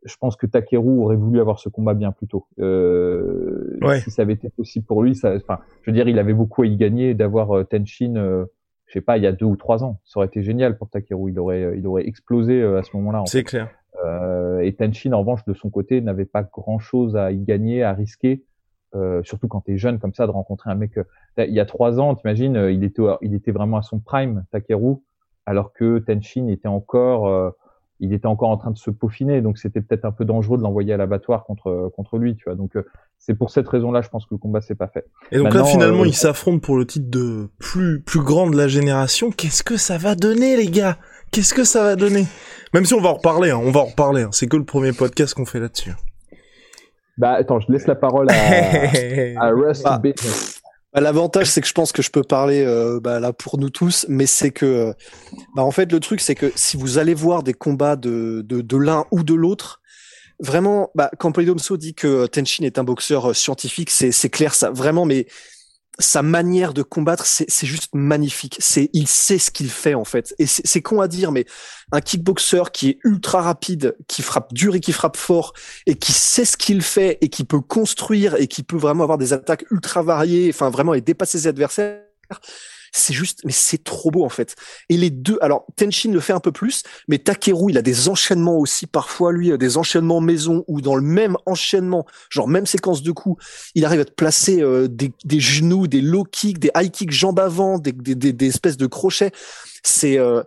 je 0.04 0.16
pense 0.16 0.36
que 0.36 0.46
Takeru 0.46 0.98
aurait 1.00 1.16
voulu 1.16 1.40
avoir 1.40 1.58
ce 1.58 1.68
combat 1.68 1.94
bien 1.94 2.12
plus 2.12 2.26
tôt. 2.26 2.46
Euh, 2.60 3.78
Ouais. 3.82 4.00
Si 4.00 4.10
ça 4.10 4.22
avait 4.22 4.34
été 4.34 4.48
possible 4.50 4.86
pour 4.86 5.02
lui, 5.02 5.14
ça, 5.14 5.34
enfin, 5.36 5.58
je 5.82 5.90
veux 5.90 5.94
dire, 5.94 6.08
il 6.08 6.18
avait 6.18 6.32
beaucoup 6.34 6.62
à 6.62 6.66
y 6.66 6.76
gagner 6.76 7.14
d'avoir 7.14 7.56
euh, 7.56 7.64
Tenshin, 7.64 8.14
euh, 8.16 8.46
je 8.86 8.92
sais 8.94 9.00
pas, 9.00 9.16
il 9.18 9.22
y 9.24 9.26
a 9.26 9.32
deux 9.32 9.46
ou 9.46 9.56
trois 9.56 9.82
ans. 9.84 10.00
Ça 10.04 10.18
aurait 10.20 10.26
été 10.26 10.42
génial 10.42 10.76
pour 10.78 10.88
Takeru. 10.88 11.30
Il 11.30 11.38
aurait, 11.38 11.74
il 11.76 11.86
aurait 11.86 12.06
explosé 12.06 12.60
euh, 12.62 12.78
à 12.78 12.82
ce 12.82 12.96
moment-là. 12.96 13.22
en 13.22 13.26
C'est 13.26 13.42
clair. 13.44 13.68
euh, 14.04 14.60
et 14.60 14.72
Tenshin, 14.74 15.12
en 15.12 15.20
revanche, 15.20 15.44
de 15.44 15.54
son 15.54 15.70
côté, 15.70 16.00
n'avait 16.00 16.24
pas 16.24 16.42
grand-chose 16.42 17.16
à 17.16 17.32
y 17.32 17.38
gagner, 17.44 17.82
à 17.82 17.92
risquer. 17.92 18.42
Euh, 18.94 19.22
surtout 19.24 19.48
quand 19.48 19.62
tu 19.62 19.72
es 19.74 19.76
jeune 19.76 19.98
comme 19.98 20.14
ça, 20.14 20.26
de 20.26 20.30
rencontrer 20.32 20.70
un 20.70 20.76
mec. 20.76 20.96
euh, 20.98 21.04
il 21.38 21.52
y 21.52 21.60
a 21.60 21.66
trois 21.66 21.98
ans, 21.98 22.14
t'imagines, 22.14 22.56
euh, 22.56 22.70
il 22.72 22.84
était, 22.84 23.02
il 23.22 23.34
était 23.34 23.50
vraiment 23.50 23.78
à 23.78 23.82
son 23.82 23.98
prime, 23.98 24.44
Takeru, 24.52 24.96
alors 25.46 25.72
que 25.72 25.98
Tenshin 25.98 26.46
était 26.48 26.68
encore, 26.68 27.26
euh, 27.26 27.50
il 28.04 28.12
était 28.12 28.26
encore 28.26 28.50
en 28.50 28.56
train 28.56 28.70
de 28.70 28.78
se 28.78 28.90
peaufiner. 28.90 29.40
Donc 29.40 29.58
c'était 29.58 29.80
peut-être 29.80 30.04
un 30.04 30.12
peu 30.12 30.24
dangereux 30.24 30.58
de 30.58 30.62
l'envoyer 30.62 30.92
à 30.92 30.96
l'abattoir 30.96 31.44
contre 31.44 31.90
contre 31.96 32.18
lui, 32.18 32.36
tu 32.36 32.44
vois. 32.46 32.54
Donc 32.54 32.76
euh, 32.76 32.84
c'est 33.18 33.34
pour 33.34 33.50
cette 33.50 33.66
raison-là, 33.68 34.02
je 34.02 34.08
pense 34.08 34.24
que 34.26 34.34
le 34.34 34.38
combat 34.38 34.60
s'est 34.60 34.74
pas 34.74 34.88
fait. 34.88 35.06
Et 35.32 35.36
donc 35.36 35.46
Maintenant, 35.46 35.64
là, 35.64 35.70
finalement, 35.70 36.02
euh, 36.02 36.06
ils 36.06 36.14
s'affrontent 36.14 36.58
pour 36.60 36.76
le 36.76 36.86
titre 36.86 37.10
de 37.10 37.48
plus, 37.58 38.00
plus 38.02 38.20
grand 38.22 38.48
de 38.50 38.56
la 38.56 38.68
génération. 38.68 39.30
Qu'est-ce 39.30 39.62
que 39.62 39.76
ça 39.76 39.98
va 39.98 40.14
donner, 40.14 40.56
les 40.56 40.68
gars? 40.68 40.98
Qu'est-ce 41.32 41.54
que 41.54 41.64
ça 41.64 41.82
va 41.82 41.96
donner? 41.96 42.26
Même 42.74 42.84
si 42.84 42.94
on 42.94 43.00
va 43.00 43.08
en 43.08 43.14
reparler, 43.14 43.50
hein, 43.50 43.60
on 43.62 43.70
va 43.72 43.80
en 43.80 43.86
reparler. 43.86 44.22
hein. 44.22 44.30
C'est 44.32 44.46
que 44.46 44.56
le 44.56 44.64
premier 44.64 44.92
podcast 44.92 45.34
qu'on 45.34 45.46
fait 45.46 45.58
là-dessus. 45.60 45.92
Bah 47.16 47.32
attends, 47.38 47.60
je 47.60 47.70
laisse 47.72 47.86
la 47.86 47.94
parole 47.94 48.26
à, 48.30 48.34
à 49.40 49.50
Russ 49.50 49.82
Business. 50.02 50.53
Bah, 50.94 51.00
L'avantage, 51.00 51.48
c'est 51.48 51.60
que 51.60 51.66
je 51.66 51.72
pense 51.72 51.90
que 51.90 52.02
je 52.02 52.10
peux 52.10 52.22
parler 52.22 52.64
euh, 52.64 53.00
bah, 53.00 53.18
là 53.18 53.32
pour 53.32 53.58
nous 53.58 53.70
tous, 53.70 54.06
mais 54.08 54.26
c'est 54.26 54.52
que, 54.52 54.94
bah, 55.56 55.64
en 55.64 55.72
fait, 55.72 55.90
le 55.90 55.98
truc, 55.98 56.20
c'est 56.20 56.36
que 56.36 56.52
si 56.54 56.76
vous 56.76 56.98
allez 56.98 57.14
voir 57.14 57.42
des 57.42 57.52
combats 57.52 57.96
de, 57.96 58.42
de, 58.46 58.76
l'un 58.76 59.04
ou 59.10 59.24
de 59.24 59.34
l'autre, 59.34 59.82
vraiment, 60.38 60.90
bah, 60.94 61.10
quand 61.18 61.32
Polydomso 61.32 61.76
dit 61.76 61.94
que 61.94 62.26
Tenshin 62.26 62.64
est 62.64 62.78
un 62.78 62.84
boxeur 62.84 63.30
euh, 63.30 63.34
scientifique, 63.34 63.90
c'est 63.90 64.30
clair, 64.30 64.54
ça 64.54 64.70
vraiment, 64.70 65.04
mais 65.04 65.26
sa 65.98 66.22
manière 66.22 66.74
de 66.74 66.82
combattre, 66.82 67.24
c'est 67.26 67.66
juste 67.66 67.90
magnifique. 67.94 68.56
C'est 68.58 68.90
il 68.92 69.06
sait 69.06 69.38
ce 69.38 69.50
qu'il 69.50 69.70
fait 69.70 69.94
en 69.94 70.04
fait, 70.04 70.34
et 70.38 70.46
c'est 70.46 70.66
c'est 70.66 70.82
con 70.82 71.00
à 71.00 71.08
dire, 71.08 71.30
mais 71.30 71.44
un 71.92 72.00
kickboxer 72.00 72.64
qui 72.72 72.90
est 72.90 72.98
ultra 73.04 73.42
rapide, 73.42 73.96
qui 74.08 74.22
frappe 74.22 74.52
dur 74.52 74.74
et 74.74 74.80
qui 74.80 74.92
frappe 74.92 75.16
fort, 75.16 75.52
et 75.86 75.94
qui 75.94 76.12
sait 76.12 76.44
ce 76.44 76.56
qu'il 76.56 76.82
fait 76.82 77.18
et 77.20 77.28
qui 77.28 77.44
peut 77.44 77.60
construire 77.60 78.34
et 78.36 78.48
qui 78.48 78.62
peut 78.62 78.76
vraiment 78.76 79.04
avoir 79.04 79.18
des 79.18 79.32
attaques 79.32 79.64
ultra 79.70 80.02
variées, 80.02 80.50
enfin 80.52 80.70
vraiment 80.70 80.94
et 80.94 81.00
dépasser 81.00 81.38
ses 81.38 81.46
adversaires. 81.46 82.00
C'est 82.96 83.12
juste, 83.12 83.40
mais 83.44 83.50
c'est 83.50 83.82
trop 83.82 84.12
beau 84.12 84.24
en 84.24 84.28
fait. 84.28 84.54
Et 84.88 84.96
les 84.96 85.10
deux, 85.10 85.36
alors 85.40 85.66
Tenshin 85.74 86.12
le 86.12 86.20
fait 86.20 86.32
un 86.32 86.38
peu 86.38 86.52
plus, 86.52 86.84
mais 87.08 87.18
Takeru 87.18 87.72
il 87.72 87.76
a 87.76 87.82
des 87.82 88.08
enchaînements 88.08 88.56
aussi 88.56 88.86
parfois 88.86 89.32
lui, 89.32 89.50
euh, 89.50 89.56
des 89.58 89.76
enchaînements 89.76 90.20
maison 90.20 90.64
ou 90.68 90.80
dans 90.80 90.94
le 90.94 91.02
même 91.02 91.36
enchaînement, 91.44 92.06
genre 92.30 92.46
même 92.46 92.66
séquence 92.66 93.02
de 93.02 93.10
coups, 93.10 93.44
il 93.74 93.84
arrive 93.84 93.98
à 93.98 94.04
te 94.04 94.12
placer 94.12 94.62
euh, 94.62 94.86
des, 94.86 95.12
des 95.24 95.40
genoux, 95.40 95.88
des 95.88 96.00
low 96.00 96.22
kicks, 96.22 96.60
des 96.60 96.70
high 96.76 96.90
kicks 96.90 97.10
jambes 97.10 97.40
avant, 97.40 97.78
des, 97.78 97.90
des, 97.90 98.14
des, 98.14 98.32
des 98.32 98.46
espèces 98.46 98.76
de 98.76 98.86
crochets. 98.86 99.32
C'est 99.82 100.16
euh, 100.18 100.44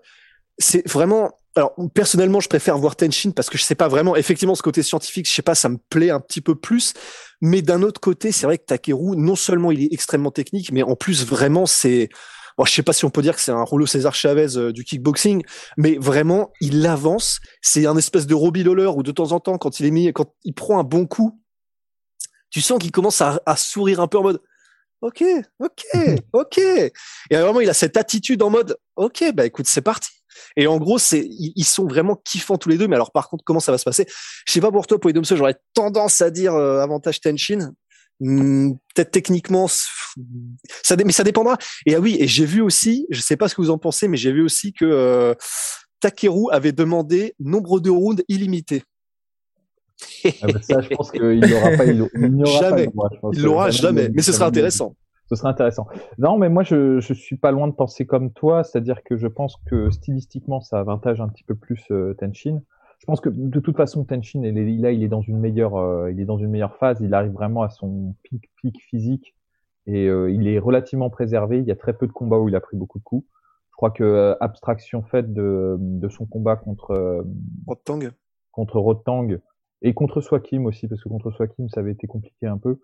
c'est 0.57 0.87
vraiment. 0.89 1.31
Alors 1.57 1.73
personnellement, 1.93 2.39
je 2.39 2.47
préfère 2.47 2.77
voir 2.77 2.95
Tenshin 2.95 3.31
parce 3.31 3.49
que 3.49 3.57
je 3.57 3.63
sais 3.63 3.75
pas 3.75 3.89
vraiment. 3.89 4.15
Effectivement, 4.15 4.55
ce 4.55 4.61
côté 4.61 4.83
scientifique, 4.83 5.27
je 5.27 5.33
sais 5.33 5.41
pas, 5.41 5.55
ça 5.55 5.67
me 5.67 5.77
plaît 5.89 6.11
un 6.11 6.21
petit 6.21 6.39
peu 6.39 6.55
plus. 6.55 6.93
Mais 7.41 7.61
d'un 7.61 7.81
autre 7.81 7.99
côté, 7.99 8.31
c'est 8.31 8.45
vrai 8.45 8.57
que 8.57 8.65
Takeru, 8.65 9.17
non 9.17 9.35
seulement 9.35 9.71
il 9.71 9.83
est 9.83 9.91
extrêmement 9.91 10.31
technique, 10.31 10.71
mais 10.71 10.83
en 10.83 10.95
plus 10.95 11.25
vraiment 11.25 11.65
c'est. 11.65 12.07
Bon, 12.57 12.65
je 12.65 12.71
sais 12.71 12.83
pas 12.83 12.93
si 12.93 13.05
on 13.05 13.09
peut 13.09 13.21
dire 13.21 13.35
que 13.35 13.41
c'est 13.41 13.51
un 13.51 13.63
rouleau 13.63 13.85
César 13.85 14.15
Chavez 14.15 14.57
euh, 14.57 14.71
du 14.71 14.83
kickboxing, 14.83 15.43
mais 15.77 15.97
vraiment 15.99 16.51
il 16.59 16.85
avance. 16.87 17.39
C'est 17.61 17.85
un 17.85 17.95
espèce 17.97 18.25
de 18.25 18.33
Robbie 18.33 18.63
Lawler 18.63 18.87
où 18.87 19.03
de 19.03 19.11
temps 19.11 19.31
en 19.31 19.39
temps, 19.39 19.57
quand 19.57 19.79
il 19.79 19.85
est 19.85 19.91
mis, 19.91 20.11
quand 20.11 20.33
il 20.43 20.53
prend 20.53 20.79
un 20.79 20.83
bon 20.83 21.05
coup, 21.05 21.39
tu 22.49 22.61
sens 22.61 22.79
qu'il 22.79 22.91
commence 22.91 23.21
à, 23.21 23.41
à 23.45 23.55
sourire 23.55 23.99
un 23.99 24.07
peu 24.07 24.17
en 24.17 24.23
mode. 24.23 24.41
Ok, 25.01 25.23
ok, 25.59 25.85
ok. 26.33 26.57
Et 26.57 26.91
vraiment, 27.29 27.61
il 27.61 27.69
a 27.69 27.73
cette 27.75 27.97
attitude 27.97 28.41
en 28.41 28.49
mode, 28.49 28.77
ok, 28.95 29.31
bah 29.33 29.45
écoute, 29.45 29.67
c'est 29.67 29.81
parti. 29.81 30.09
Et 30.55 30.67
en 30.67 30.77
gros, 30.77 30.97
c'est, 30.97 31.27
ils 31.29 31.65
sont 31.65 31.87
vraiment 31.87 32.15
kiffants 32.15 32.57
tous 32.57 32.69
les 32.69 32.77
deux. 32.77 32.87
Mais 32.87 32.95
alors, 32.95 33.11
par 33.11 33.29
contre, 33.29 33.43
comment 33.43 33.59
ça 33.59 33.71
va 33.71 33.77
se 33.77 33.83
passer? 33.83 34.05
Je 34.45 34.51
sais 34.51 34.61
pas 34.61 34.71
pour 34.71 34.87
toi, 34.87 34.99
Polydomso, 34.99 35.35
j'aurais 35.35 35.55
tendance 35.73 36.21
à 36.21 36.29
dire 36.29 36.53
euh, 36.53 36.79
avantage 36.79 37.21
Tenshin. 37.21 37.73
Hmm, 38.19 38.73
Peut-être 38.95 39.11
techniquement, 39.11 39.67
ça, 39.67 40.95
mais 41.05 41.11
ça 41.11 41.23
dépendra. 41.23 41.57
Et 41.85 41.95
ah 41.95 41.99
oui, 41.99 42.17
et 42.19 42.27
j'ai 42.27 42.45
vu 42.45 42.61
aussi, 42.61 43.05
je 43.11 43.21
sais 43.21 43.37
pas 43.37 43.47
ce 43.47 43.55
que 43.55 43.61
vous 43.61 43.69
en 43.69 43.77
pensez, 43.77 44.07
mais 44.07 44.17
j'ai 44.17 44.31
vu 44.31 44.41
aussi 44.41 44.73
que 44.73 44.85
euh, 44.85 45.35
Takeru 45.99 46.51
avait 46.51 46.71
demandé 46.71 47.35
nombre 47.39 47.79
de 47.79 47.89
rounds 47.91 48.23
illimités. 48.27 48.83
Ah 50.41 50.47
bah 50.47 50.61
ça, 50.61 50.81
je 50.81 50.89
pense 50.89 51.11
qu'il 51.11 51.21
l'aura 51.41 51.71
pas. 51.71 51.85
Il, 51.85 52.07
il 52.15 52.33
n'y 52.33 52.43
aura 52.43 52.59
Jamais. 52.61 52.85
pas. 52.85 52.91
moi, 52.95 53.09
je 53.13 53.19
pense. 53.19 53.35
Il 53.35 53.43
l'aura 53.43 53.69
Jamais, 53.69 54.01
jamais, 54.03 54.13
mais 54.15 54.21
ce 54.21 54.31
sera 54.31 54.47
intéressant. 54.47 54.95
Ce 55.29 55.35
serait 55.35 55.49
intéressant. 55.49 55.87
Non, 56.17 56.37
mais 56.37 56.49
moi, 56.49 56.63
je 56.63 56.99
je 56.99 57.13
suis 57.13 57.37
pas 57.37 57.51
loin 57.51 57.67
de 57.67 57.73
penser 57.73 58.05
comme 58.05 58.31
toi, 58.31 58.63
c'est-à-dire 58.63 59.01
que 59.03 59.17
je 59.17 59.27
pense 59.27 59.57
que 59.69 59.89
stylistiquement, 59.89 60.61
ça 60.61 60.79
avantage 60.79 61.19
un 61.19 61.27
petit 61.27 61.43
peu 61.43 61.55
plus 61.55 61.83
euh, 61.91 62.13
Tenshin. 62.19 62.61
Je 62.99 63.05
pense 63.05 63.21
que 63.21 63.29
de 63.29 63.59
toute 63.59 63.77
façon, 63.77 64.03
Tenshin, 64.03 64.41
il 64.43 64.57
est, 64.57 64.77
là, 64.77 64.91
il 64.91 65.03
est 65.03 65.07
dans 65.07 65.21
une 65.21 65.39
meilleure, 65.39 65.75
euh, 65.77 66.11
il 66.11 66.19
est 66.19 66.25
dans 66.25 66.37
une 66.37 66.49
meilleure 66.49 66.75
phase. 66.77 66.99
Il 67.01 67.13
arrive 67.13 67.31
vraiment 67.31 67.61
à 67.61 67.69
son 67.69 68.15
pic 68.23 68.49
pic 68.57 68.81
physique 68.81 69.35
et 69.85 70.07
euh, 70.07 70.31
il 70.31 70.47
est 70.47 70.59
relativement 70.59 71.09
préservé. 71.09 71.59
Il 71.59 71.65
y 71.65 71.71
a 71.71 71.75
très 71.75 71.93
peu 71.93 72.07
de 72.07 72.11
combats 72.11 72.39
où 72.39 72.49
il 72.49 72.55
a 72.55 72.59
pris 72.59 72.75
beaucoup 72.75 72.99
de 72.99 73.03
coups. 73.03 73.25
Je 73.69 73.75
crois 73.75 73.91
que 73.91 74.03
euh, 74.03 74.35
abstraction 74.39 75.03
faite 75.03 75.33
de 75.33 75.77
de 75.79 76.09
son 76.09 76.25
combat 76.25 76.55
contre 76.55 76.91
euh, 76.91 77.23
Rotang. 77.67 77.99
contre 78.51 78.79
Rotang, 78.79 79.27
Et 79.83 79.93
contre 79.93 80.19
Swakim 80.19 80.65
aussi, 80.65 80.87
parce 80.87 81.03
que 81.03 81.09
contre 81.09 81.29
Swakim, 81.31 81.69
ça 81.69 81.81
avait 81.81 81.91
été 81.91 82.07
compliqué 82.07 82.47
un 82.47 82.57
peu. 82.57 82.79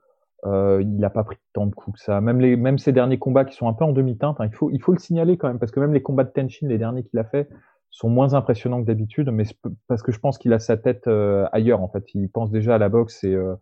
Euh, 0.45 0.81
il 0.81 0.97
n'a 0.97 1.09
pas 1.09 1.23
pris 1.23 1.37
tant 1.53 1.65
de 1.65 1.73
coups 1.73 1.97
que 1.97 2.03
ça. 2.03 2.19
Même, 2.19 2.41
les, 2.41 2.55
même 2.57 2.77
ses 2.77 2.91
derniers 2.91 3.17
combats 3.17 3.45
qui 3.45 3.55
sont 3.55 3.67
un 3.67 3.73
peu 3.73 3.85
en 3.85 3.93
demi-teinte, 3.93 4.35
hein, 4.39 4.45
il, 4.45 4.53
faut, 4.53 4.69
il 4.71 4.81
faut 4.81 4.91
le 4.91 4.99
signaler 4.99 5.37
quand 5.37 5.47
même, 5.47 5.59
parce 5.59 5.71
que 5.71 5.79
même 5.79 5.93
les 5.93 6.01
combats 6.01 6.25
de 6.25 6.31
Tenshin, 6.31 6.67
les 6.67 6.77
derniers 6.77 7.03
qu'il 7.03 7.17
a 7.19 7.23
fait, 7.23 7.49
sont 7.93 8.09
moins 8.09 8.33
impressionnants 8.33 8.81
que 8.81 8.87
d'habitude, 8.87 9.29
mais 9.29 9.43
parce 9.87 10.01
que 10.01 10.11
je 10.11 10.19
pense 10.19 10.39
qu'il 10.39 10.51
a 10.51 10.57
sa 10.57 10.77
tête 10.77 11.07
euh, 11.07 11.45
ailleurs 11.51 11.83
en 11.83 11.87
fait. 11.87 12.03
Il 12.15 12.27
pense 12.27 12.49
déjà 12.49 12.75
à 12.75 12.77
la 12.79 12.89
boxe 12.89 13.23
et, 13.23 13.35
euh, 13.35 13.53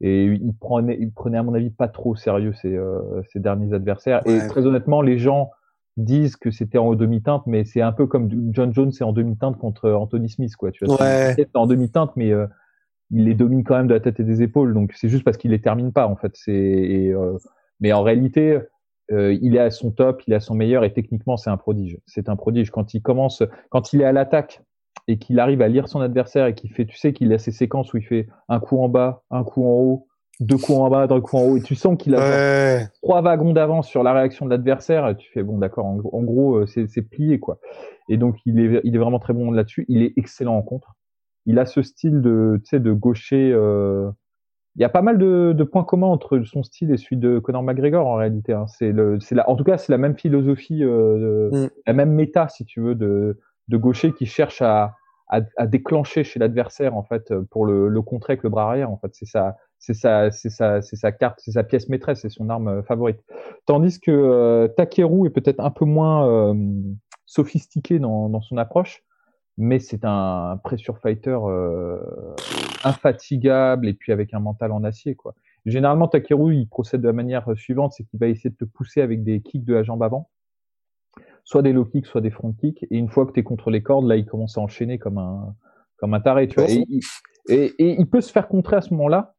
et 0.00 0.26
il, 0.26 0.54
prenait, 0.54 0.96
il 1.00 1.10
prenait 1.10 1.38
à 1.38 1.42
mon 1.42 1.54
avis 1.54 1.70
pas 1.70 1.88
trop 1.88 2.10
au 2.10 2.14
sérieux 2.14 2.52
ses, 2.52 2.72
euh, 2.72 3.00
ses 3.32 3.40
derniers 3.40 3.74
adversaires. 3.74 4.20
Et 4.26 4.46
très 4.46 4.64
honnêtement, 4.64 5.02
les 5.02 5.18
gens 5.18 5.50
disent 5.96 6.36
que 6.36 6.52
c'était 6.52 6.78
en 6.78 6.94
demi-teinte, 6.94 7.42
mais 7.48 7.64
c'est 7.64 7.80
un 7.80 7.90
peu 7.90 8.06
comme 8.06 8.30
John 8.52 8.72
Jones 8.72 8.92
c'est 8.92 9.02
en 9.02 9.12
demi-teinte 9.12 9.58
contre 9.58 9.90
Anthony 9.90 10.30
Smith 10.30 10.54
quoi. 10.54 10.70
Tu 10.70 10.84
vois, 10.84 11.00
ouais. 11.00 11.34
en 11.54 11.66
demi-teinte, 11.66 12.12
mais 12.14 12.32
il 13.10 13.24
les 13.24 13.34
domine 13.34 13.64
quand 13.64 13.76
même 13.76 13.88
de 13.88 13.94
la 13.94 14.00
tête 14.00 14.20
et 14.20 14.24
des 14.24 14.40
épaules. 14.40 14.72
Donc 14.72 14.92
c'est 14.94 15.08
juste 15.08 15.24
parce 15.24 15.36
qu'il 15.36 15.50
les 15.50 15.60
termine 15.60 15.92
pas 15.92 16.06
en 16.06 16.14
fait. 16.14 16.30
C'est 16.34 17.12
mais 17.80 17.92
en 17.92 18.04
réalité, 18.04 18.60
euh, 19.12 19.36
il 19.40 19.56
est 19.56 19.60
à 19.60 19.70
son 19.70 19.90
top, 19.90 20.22
il 20.26 20.32
est 20.32 20.36
à 20.36 20.40
son 20.40 20.54
meilleur 20.54 20.84
et 20.84 20.92
techniquement 20.92 21.36
c'est 21.36 21.50
un 21.50 21.56
prodige. 21.56 21.98
C'est 22.06 22.28
un 22.28 22.36
prodige 22.36 22.70
quand 22.70 22.94
il 22.94 23.02
commence, 23.02 23.42
quand 23.70 23.92
il 23.92 24.00
est 24.00 24.04
à 24.04 24.12
l'attaque 24.12 24.62
et 25.08 25.18
qu'il 25.18 25.40
arrive 25.40 25.62
à 25.62 25.68
lire 25.68 25.88
son 25.88 26.00
adversaire 26.00 26.46
et 26.46 26.54
qu'il 26.54 26.70
fait, 26.70 26.86
tu 26.86 26.96
sais 26.96 27.12
qu'il 27.12 27.32
a 27.32 27.38
ces 27.38 27.50
séquences 27.50 27.92
où 27.92 27.96
il 27.96 28.04
fait 28.04 28.28
un 28.48 28.60
coup 28.60 28.82
en 28.82 28.88
bas, 28.88 29.22
un 29.30 29.44
coup 29.44 29.64
en 29.64 29.72
haut, 29.72 30.06
deux 30.38 30.56
coups 30.56 30.78
en 30.78 30.88
bas, 30.88 31.06
deux 31.06 31.20
coups 31.20 31.42
en 31.42 31.46
haut 31.46 31.56
et 31.56 31.62
tu 31.62 31.74
sens 31.74 31.96
qu'il 31.98 32.14
a 32.14 32.86
trois 33.02 33.20
wagons 33.20 33.52
d'avance 33.52 33.88
sur 33.88 34.02
la 34.02 34.12
réaction 34.12 34.46
de 34.46 34.50
l'adversaire 34.50 35.08
et 35.08 35.16
tu 35.16 35.30
fais 35.32 35.42
bon 35.42 35.58
d'accord, 35.58 35.86
en, 35.86 35.96
gros 35.96 36.56
euh, 36.56 36.66
c'est 36.66 37.02
plié 37.02 37.40
quoi. 37.40 37.58
Et 38.08 38.16
donc 38.16 38.36
il 38.46 38.58
est, 38.60 38.80
il 38.84 38.94
est 38.94 38.98
vraiment 38.98 39.18
très 39.18 39.32
bon 39.32 39.50
là-dessus. 39.50 39.84
Il 39.88 40.02
est 40.02 40.12
excellent 40.16 40.56
en 40.56 40.62
contre. 40.62 40.96
Il 41.46 41.58
a 41.58 41.66
ce 41.66 41.82
style 41.82 42.20
de, 42.20 42.60
tu 42.62 42.70
sais, 42.70 42.80
de 42.80 42.92
gaucher. 42.92 43.52
Euh, 43.52 44.10
il 44.76 44.82
y 44.82 44.84
a 44.84 44.88
pas 44.88 45.02
mal 45.02 45.18
de, 45.18 45.52
de, 45.52 45.64
points 45.64 45.84
communs 45.84 46.06
entre 46.06 46.42
son 46.42 46.62
style 46.62 46.92
et 46.92 46.96
celui 46.96 47.16
de 47.16 47.38
Conor 47.38 47.62
McGregor 47.62 48.06
en 48.06 48.14
réalité. 48.14 48.52
Hein. 48.52 48.66
C'est 48.68 48.92
le, 48.92 49.18
c'est 49.20 49.34
la, 49.34 49.48
en 49.50 49.56
tout 49.56 49.64
cas, 49.64 49.78
c'est 49.78 49.92
la 49.92 49.98
même 49.98 50.16
philosophie, 50.16 50.84
euh, 50.84 51.50
mm. 51.50 51.70
la 51.86 51.92
même 51.92 52.12
méta, 52.12 52.48
si 52.48 52.64
tu 52.64 52.80
veux, 52.80 52.94
de, 52.94 53.38
de 53.68 53.76
gaucher 53.76 54.12
qui 54.12 54.26
cherche 54.26 54.62
à, 54.62 54.94
à, 55.28 55.40
à 55.56 55.66
déclencher 55.66 56.24
chez 56.24 56.38
l'adversaire 56.38 56.96
en 56.96 57.02
fait 57.02 57.34
pour 57.50 57.66
le, 57.66 57.88
le 57.88 58.02
contrer 58.02 58.34
avec 58.34 58.42
le 58.42 58.50
bras 58.50 58.68
arrière. 58.68 58.90
En 58.90 58.96
fait, 58.96 59.10
c'est 59.12 59.26
ça, 59.26 59.56
c'est 59.80 59.94
sa, 59.94 60.30
c'est 60.30 60.50
sa, 60.50 60.82
c'est 60.82 60.96
sa 60.96 61.10
carte, 61.10 61.40
c'est 61.42 61.52
sa 61.52 61.64
pièce 61.64 61.88
maîtresse, 61.88 62.20
c'est 62.20 62.28
son 62.28 62.48
arme 62.50 62.68
euh, 62.68 62.82
favorite. 62.82 63.18
Tandis 63.66 63.98
que 63.98 64.10
euh, 64.10 64.68
Takeru 64.68 65.26
est 65.26 65.30
peut-être 65.30 65.60
un 65.60 65.70
peu 65.70 65.86
moins 65.86 66.28
euh, 66.28 66.54
sophistiqué 67.26 67.98
dans, 67.98 68.28
dans 68.28 68.42
son 68.42 68.58
approche 68.58 69.02
mais 69.60 69.78
c'est 69.78 70.04
un 70.04 70.58
pressure 70.64 70.98
fighter 70.98 71.36
euh, 71.44 71.98
infatigable 72.82 73.88
et 73.88 73.92
puis 73.92 74.10
avec 74.10 74.32
un 74.32 74.40
mental 74.40 74.72
en 74.72 74.82
acier 74.84 75.14
quoi. 75.14 75.34
Généralement 75.66 76.08
Takeru 76.08 76.56
il 76.56 76.66
procède 76.66 77.02
de 77.02 77.06
la 77.06 77.12
manière 77.12 77.46
suivante, 77.56 77.92
c'est 77.92 78.04
qu'il 78.04 78.18
va 78.18 78.28
essayer 78.28 78.48
de 78.48 78.56
te 78.56 78.64
pousser 78.64 79.02
avec 79.02 79.22
des 79.22 79.42
kicks 79.42 79.66
de 79.66 79.74
la 79.74 79.82
jambe 79.82 80.02
avant, 80.02 80.30
soit 81.44 81.60
des 81.60 81.74
low 81.74 81.84
kicks, 81.84 82.06
soit 82.06 82.22
des 82.22 82.30
front 82.30 82.54
kicks, 82.54 82.84
et 82.84 82.96
une 82.96 83.10
fois 83.10 83.26
que 83.26 83.32
tu 83.32 83.40
es 83.40 83.42
contre 83.42 83.70
les 83.70 83.82
cordes, 83.82 84.06
là 84.06 84.16
il 84.16 84.24
commence 84.24 84.56
à 84.56 84.62
enchaîner 84.62 84.98
comme 84.98 85.18
un 85.18 85.54
comme 85.98 86.14
un 86.14 86.20
taré, 86.20 86.48
tu 86.48 86.58
vois. 86.58 86.70
Et, 86.70 87.74
et, 87.78 88.00
il 88.00 88.08
peut 88.08 88.22
se 88.22 88.32
faire 88.32 88.48
contrer 88.48 88.76
à 88.76 88.80
ce 88.80 88.94
moment-là, 88.94 89.34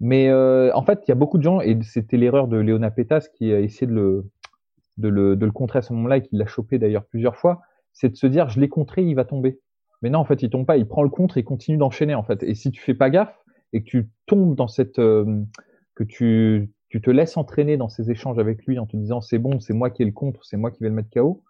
mais 0.00 0.30
euh, 0.30 0.72
en 0.74 0.82
fait 0.82 1.02
il 1.06 1.10
y 1.10 1.12
a 1.12 1.14
beaucoup 1.14 1.36
de 1.36 1.42
gens 1.42 1.60
et 1.60 1.78
c'était 1.82 2.16
l'erreur 2.16 2.48
de 2.48 2.56
Léona 2.56 2.90
Pétas 2.90 3.28
qui 3.34 3.52
a 3.52 3.60
essayé 3.60 3.86
de 3.86 3.92
le 3.92 4.30
de 4.96 5.08
le, 5.08 5.36
de 5.36 5.44
le 5.44 5.52
contrer 5.52 5.80
à 5.80 5.82
ce 5.82 5.92
moment-là 5.92 6.16
et 6.16 6.22
qui 6.22 6.36
l'a 6.36 6.46
chopé 6.46 6.78
d'ailleurs 6.78 7.04
plusieurs 7.04 7.36
fois 7.36 7.60
c'est 7.98 8.10
de 8.10 8.16
se 8.16 8.26
dire 8.28 8.48
je 8.48 8.60
l'ai 8.60 8.68
contré, 8.68 9.02
il 9.02 9.14
va 9.14 9.24
tomber. 9.24 9.58
Mais 10.02 10.10
non, 10.10 10.20
en 10.20 10.24
fait, 10.24 10.42
il 10.42 10.50
tombe 10.50 10.64
pas, 10.64 10.76
il 10.76 10.86
prend 10.86 11.02
le 11.02 11.08
contre 11.08 11.36
et 11.36 11.42
continue 11.42 11.76
d'enchaîner 11.76 12.14
en 12.14 12.22
fait. 12.22 12.42
Et 12.44 12.54
si 12.54 12.70
tu 12.70 12.80
fais 12.80 12.94
pas 12.94 13.10
gaffe 13.10 13.36
et 13.72 13.82
que 13.82 13.88
tu 13.88 14.08
tombes 14.26 14.54
dans 14.54 14.68
cette 14.68 15.00
euh, 15.00 15.42
que 15.96 16.04
tu 16.04 16.70
tu 16.88 17.02
te 17.02 17.10
laisses 17.10 17.36
entraîner 17.36 17.76
dans 17.76 17.88
ces 17.88 18.10
échanges 18.10 18.38
avec 18.38 18.64
lui 18.64 18.78
en 18.78 18.86
te 18.86 18.96
disant 18.96 19.20
c'est 19.20 19.38
bon, 19.38 19.58
c'est 19.58 19.74
moi 19.74 19.90
qui 19.90 20.02
ai 20.02 20.06
le 20.06 20.12
contre, 20.12 20.44
c'est 20.44 20.56
moi 20.56 20.70
qui 20.70 20.82
vais 20.82 20.88
le 20.88 20.94
mettre 20.94 21.10
KO, 21.10 21.42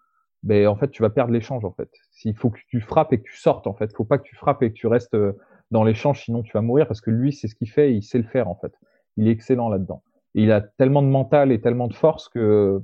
ben 0.42 0.66
en 0.66 0.74
fait 0.74 0.90
tu 0.90 1.02
vas 1.02 1.10
perdre 1.10 1.32
l'échange 1.32 1.66
en 1.66 1.72
fait. 1.72 1.90
S'il 2.10 2.34
faut 2.34 2.48
que 2.48 2.58
tu 2.68 2.80
frappes 2.80 3.12
et 3.12 3.18
que 3.18 3.28
tu 3.28 3.36
sortes 3.36 3.66
en 3.66 3.74
fait, 3.74 3.94
faut 3.94 4.04
pas 4.04 4.18
que 4.18 4.24
tu 4.26 4.34
frappes 4.34 4.62
et 4.62 4.70
que 4.70 4.74
tu 4.74 4.86
restes 4.86 5.14
euh, 5.14 5.34
dans 5.70 5.84
l'échange 5.84 6.24
sinon 6.24 6.42
tu 6.42 6.52
vas 6.52 6.62
mourir 6.62 6.88
parce 6.88 7.02
que 7.02 7.10
lui 7.10 7.34
c'est 7.34 7.46
ce 7.46 7.54
qu'il 7.54 7.68
fait, 7.68 7.92
et 7.92 7.96
il 7.96 8.02
sait 8.02 8.18
le 8.18 8.24
faire 8.24 8.48
en 8.48 8.54
fait. 8.54 8.72
Il 9.18 9.28
est 9.28 9.32
excellent 9.32 9.68
là-dedans. 9.68 10.02
il 10.34 10.50
a 10.50 10.62
tellement 10.62 11.02
de 11.02 11.08
mental 11.08 11.52
et 11.52 11.60
tellement 11.60 11.88
de 11.88 11.94
force 11.94 12.30
que 12.30 12.82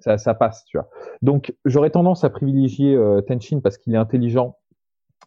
ça, 0.00 0.18
ça 0.18 0.34
passe, 0.34 0.64
tu 0.64 0.76
vois. 0.76 0.88
Donc, 1.22 1.54
j'aurais 1.64 1.90
tendance 1.90 2.24
à 2.24 2.30
privilégier 2.30 2.94
euh, 2.94 3.20
Tenshin 3.20 3.60
parce 3.60 3.78
qu'il 3.78 3.94
est 3.94 3.98
intelligent 3.98 4.56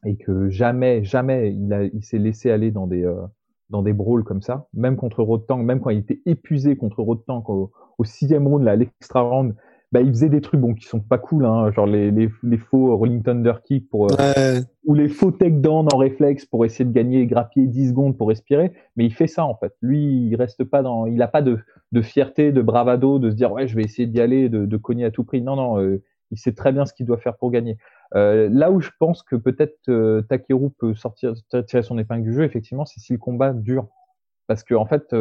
et 0.05 0.17
que 0.17 0.49
jamais, 0.49 1.03
jamais 1.03 1.51
il, 1.51 2.03
s'est 2.03 2.17
laissé 2.17 2.51
aller 2.51 2.71
dans 2.71 2.87
des, 2.87 3.05
euh, 3.05 3.21
dans 3.69 3.81
des 3.81 3.93
brawls 3.93 4.23
comme 4.23 4.41
ça. 4.41 4.67
Même 4.73 4.95
contre 4.95 5.23
Rotang, 5.23 5.57
même 5.57 5.79
quand 5.79 5.89
il 5.89 5.99
était 5.99 6.21
épuisé 6.25 6.75
contre 6.75 7.01
Rotang 7.01 7.43
au, 7.47 7.71
au 7.97 8.03
sixième 8.03 8.47
round, 8.47 8.63
là, 8.63 8.75
l'extra 8.75 9.21
round, 9.21 9.55
bah, 9.91 9.99
il 9.99 10.09
faisait 10.09 10.29
des 10.29 10.39
trucs 10.39 10.61
bon 10.61 10.73
qui 10.73 10.85
sont 10.85 11.01
pas 11.01 11.17
cool, 11.17 11.45
hein, 11.45 11.69
genre 11.71 11.85
les, 11.85 12.11
les, 12.11 12.29
les 12.43 12.57
faux 12.57 12.95
Rolling 12.95 13.23
Thunder 13.23 13.55
Kick 13.63 13.89
pour 13.89 14.07
euh, 14.19 14.61
ou 14.85 14.93
les 14.93 15.09
faux 15.09 15.31
takedown 15.31 15.87
en 15.93 15.97
réflexe 15.97 16.45
pour 16.45 16.63
essayer 16.63 16.85
de 16.85 16.93
gagner, 16.93 17.25
grappiller 17.25 17.67
10 17.67 17.89
secondes 17.89 18.17
pour 18.17 18.29
respirer. 18.29 18.71
Mais 18.95 19.05
il 19.05 19.13
fait 19.13 19.27
ça 19.27 19.45
en 19.45 19.55
fait. 19.55 19.73
Lui, 19.81 20.27
il 20.27 20.35
reste 20.35 20.63
pas 20.63 20.81
dans, 20.81 21.07
il 21.07 21.21
a 21.21 21.27
pas 21.27 21.41
de, 21.41 21.59
de 21.91 22.01
fierté, 22.01 22.53
de 22.53 22.61
bravado, 22.61 23.19
de 23.19 23.29
se 23.29 23.35
dire 23.35 23.51
ouais 23.51 23.67
je 23.67 23.75
vais 23.75 23.83
essayer 23.83 24.07
d'y 24.07 24.21
aller, 24.21 24.47
de, 24.47 24.65
de 24.65 24.77
cogner 24.77 25.03
à 25.03 25.11
tout 25.11 25.25
prix. 25.25 25.41
Non 25.41 25.57
non, 25.57 25.81
euh, 25.81 26.01
il 26.31 26.37
sait 26.37 26.53
très 26.53 26.71
bien 26.71 26.85
ce 26.85 26.93
qu'il 26.93 27.05
doit 27.05 27.17
faire 27.17 27.35
pour 27.35 27.51
gagner. 27.51 27.77
Euh, 28.15 28.47
là 28.49 28.71
où 28.71 28.79
je 28.79 28.91
pense 28.97 29.23
que 29.23 29.35
peut-être 29.35 29.77
euh, 29.89 30.21
Takeru 30.21 30.69
peut 30.69 30.95
sortir 30.95 31.33
tirer 31.67 31.83
son 31.83 31.97
épingle 31.97 32.23
du 32.23 32.33
jeu, 32.33 32.43
effectivement, 32.43 32.85
c'est 32.85 33.01
si 33.01 33.11
le 33.11 33.19
combat 33.19 33.51
dure, 33.51 33.89
parce 34.47 34.63
que 34.63 34.73
en 34.73 34.85
fait 34.85 35.13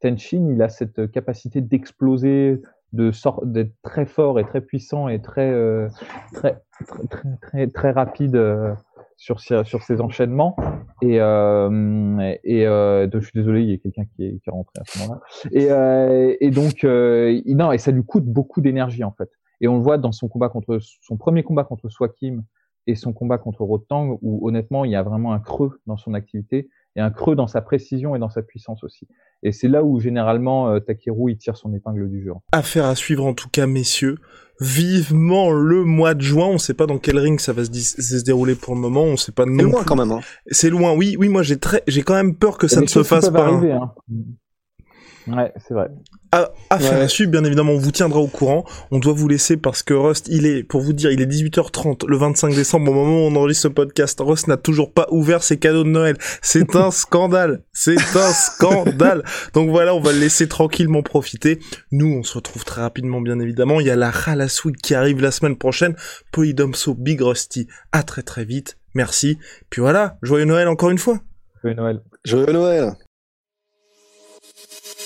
Tenshin 0.00 0.48
il 0.52 0.62
a 0.62 0.68
cette 0.68 1.10
capacité 1.10 1.60
d'exploser 1.60 2.62
de 2.92 3.10
d'être 3.44 3.72
très 3.82 4.06
fort 4.06 4.38
et 4.38 4.44
très 4.44 4.60
puissant 4.60 5.08
et 5.08 5.20
très 5.20 5.50
euh, 5.50 5.88
très, 6.32 6.62
très, 7.08 7.36
très 7.40 7.66
très 7.68 7.90
rapide 7.90 8.36
euh, 8.36 8.74
sur 9.16 9.40
sur 9.40 9.82
ses 9.82 10.00
enchaînements. 10.00 10.56
Et 11.02 11.20
euh, 11.20 12.36
et 12.44 12.64
je 12.64 13.18
suis 13.20 13.32
désolé 13.34 13.62
il 13.62 13.70
y 13.70 13.74
a 13.74 13.78
quelqu'un 13.78 14.04
qui 14.14 14.24
est, 14.24 14.38
qui 14.38 14.48
est 14.48 14.50
rentré 14.50 14.74
à 14.80 14.84
ce 14.86 14.98
moment-là. 15.00 15.20
Et 15.52 16.46
et 16.46 16.50
donc 16.50 16.84
non 16.84 17.72
et 17.72 17.78
ça 17.78 17.90
lui 17.90 18.04
coûte 18.04 18.24
beaucoup 18.24 18.60
d'énergie 18.60 19.04
en 19.04 19.12
fait. 19.12 19.30
Et 19.60 19.68
on 19.68 19.76
le 19.76 19.82
voit 19.82 19.98
dans 19.98 20.12
son 20.12 20.28
combat 20.28 20.48
contre 20.48 20.78
son 20.80 21.16
premier 21.16 21.42
combat 21.42 21.64
contre 21.64 21.88
Swakim 21.88 22.44
et 22.86 22.94
son 22.94 23.12
combat 23.12 23.38
contre 23.38 23.62
Rotang 23.64 24.18
où 24.22 24.46
honnêtement 24.46 24.84
il 24.84 24.92
y 24.92 24.96
a 24.96 25.02
vraiment 25.02 25.32
un 25.32 25.40
creux 25.40 25.80
dans 25.86 25.96
son 25.96 26.14
activité 26.14 26.68
et 26.96 27.00
un 27.00 27.10
creux 27.10 27.36
dans 27.36 27.46
sa 27.46 27.60
précision 27.60 28.16
et 28.16 28.18
dans 28.18 28.30
sa 28.30 28.42
puissance 28.42 28.82
aussi. 28.82 29.06
Et 29.42 29.52
c'est 29.52 29.68
là 29.68 29.84
où 29.84 30.00
généralement 30.00 30.70
euh, 30.70 30.80
Takeru 30.80 31.32
il 31.32 31.38
tire 31.38 31.56
son 31.56 31.72
épingle 31.74 32.08
du 32.08 32.24
jeu. 32.24 32.32
Affaire 32.52 32.86
à 32.86 32.94
suivre 32.94 33.24
en 33.24 33.34
tout 33.34 33.48
cas, 33.50 33.66
messieurs. 33.66 34.16
Vivement 34.58 35.52
le 35.52 35.84
mois 35.84 36.14
de 36.14 36.22
juin. 36.22 36.46
On 36.46 36.56
sait 36.56 36.72
pas 36.72 36.86
dans 36.86 36.96
quel 36.96 37.18
ring 37.18 37.38
ça 37.38 37.52
va 37.52 37.62
se, 37.66 37.70
se 37.72 38.24
dérouler 38.24 38.54
pour 38.54 38.74
le 38.74 38.80
moment. 38.80 39.02
On 39.02 39.18
sait 39.18 39.32
pas. 39.32 39.44
C'est 39.44 39.62
loin 39.62 39.84
quand 39.84 39.96
même. 39.96 40.10
Hein. 40.10 40.20
C'est 40.50 40.70
loin. 40.70 40.94
Oui, 40.94 41.16
oui. 41.18 41.28
Moi 41.28 41.42
j'ai 41.42 41.58
très, 41.58 41.82
j'ai 41.86 42.02
quand 42.02 42.14
même 42.14 42.34
peur 42.34 42.56
que 42.56 42.66
ça 42.66 42.80
ne 42.80 42.86
se 42.86 43.02
fasse 43.02 43.28
pas. 43.28 43.46
Arriver, 43.46 43.72
hein? 43.72 43.92
Ouais, 45.28 45.52
c'est 45.56 45.74
vrai. 45.74 45.88
À, 46.32 46.50
à 46.70 46.78
faire 46.78 47.00
à 47.00 47.08
suivre, 47.08 47.30
bien 47.30 47.44
évidemment, 47.44 47.72
on 47.72 47.78
vous 47.78 47.90
tiendra 47.90 48.20
au 48.20 48.26
courant. 48.26 48.64
On 48.90 48.98
doit 48.98 49.12
vous 49.12 49.26
laisser 49.26 49.56
parce 49.56 49.82
que 49.82 49.94
Rust, 49.94 50.28
il 50.28 50.46
est, 50.46 50.62
pour 50.62 50.80
vous 50.80 50.92
dire, 50.92 51.10
il 51.10 51.20
est 51.20 51.26
18h30 51.26 52.06
le 52.06 52.16
25 52.16 52.54
décembre, 52.54 52.90
au 52.90 52.94
moment 52.94 53.16
où 53.16 53.30
on 53.30 53.36
enregistre 53.36 53.62
ce 53.64 53.68
podcast. 53.68 54.20
Rust 54.20 54.46
n'a 54.46 54.56
toujours 54.56 54.92
pas 54.92 55.06
ouvert 55.10 55.42
ses 55.42 55.58
cadeaux 55.58 55.84
de 55.84 55.88
Noël. 55.88 56.16
C'est 56.42 56.76
un 56.76 56.90
scandale. 56.92 57.62
C'est 57.72 57.96
un 57.96 58.32
scandale. 58.32 59.24
Donc 59.54 59.70
voilà, 59.70 59.94
on 59.94 60.00
va 60.00 60.12
le 60.12 60.18
laisser 60.18 60.46
tranquillement 60.46 61.02
profiter. 61.02 61.58
Nous, 61.90 62.12
on 62.12 62.22
se 62.22 62.34
retrouve 62.34 62.64
très 62.64 62.82
rapidement, 62.82 63.20
bien 63.20 63.40
évidemment. 63.40 63.80
Il 63.80 63.86
y 63.86 63.90
a 63.90 63.96
la 63.96 64.10
Ralas 64.10 64.60
Week 64.64 64.76
qui 64.76 64.94
arrive 64.94 65.20
la 65.20 65.30
semaine 65.30 65.56
prochaine. 65.56 65.96
Polydomso, 66.32 66.94
Big 66.94 67.20
Rusty. 67.20 67.66
À 67.92 68.02
très 68.02 68.22
très 68.22 68.44
vite. 68.44 68.78
Merci. 68.94 69.38
Puis 69.70 69.80
voilà, 69.80 70.18
joyeux 70.22 70.46
Noël 70.46 70.68
encore 70.68 70.90
une 70.90 70.98
fois. 70.98 71.20
Joyeux 71.62 71.76
Noël. 71.76 72.00
Joyeux 72.24 72.52
Noël. 72.52 72.92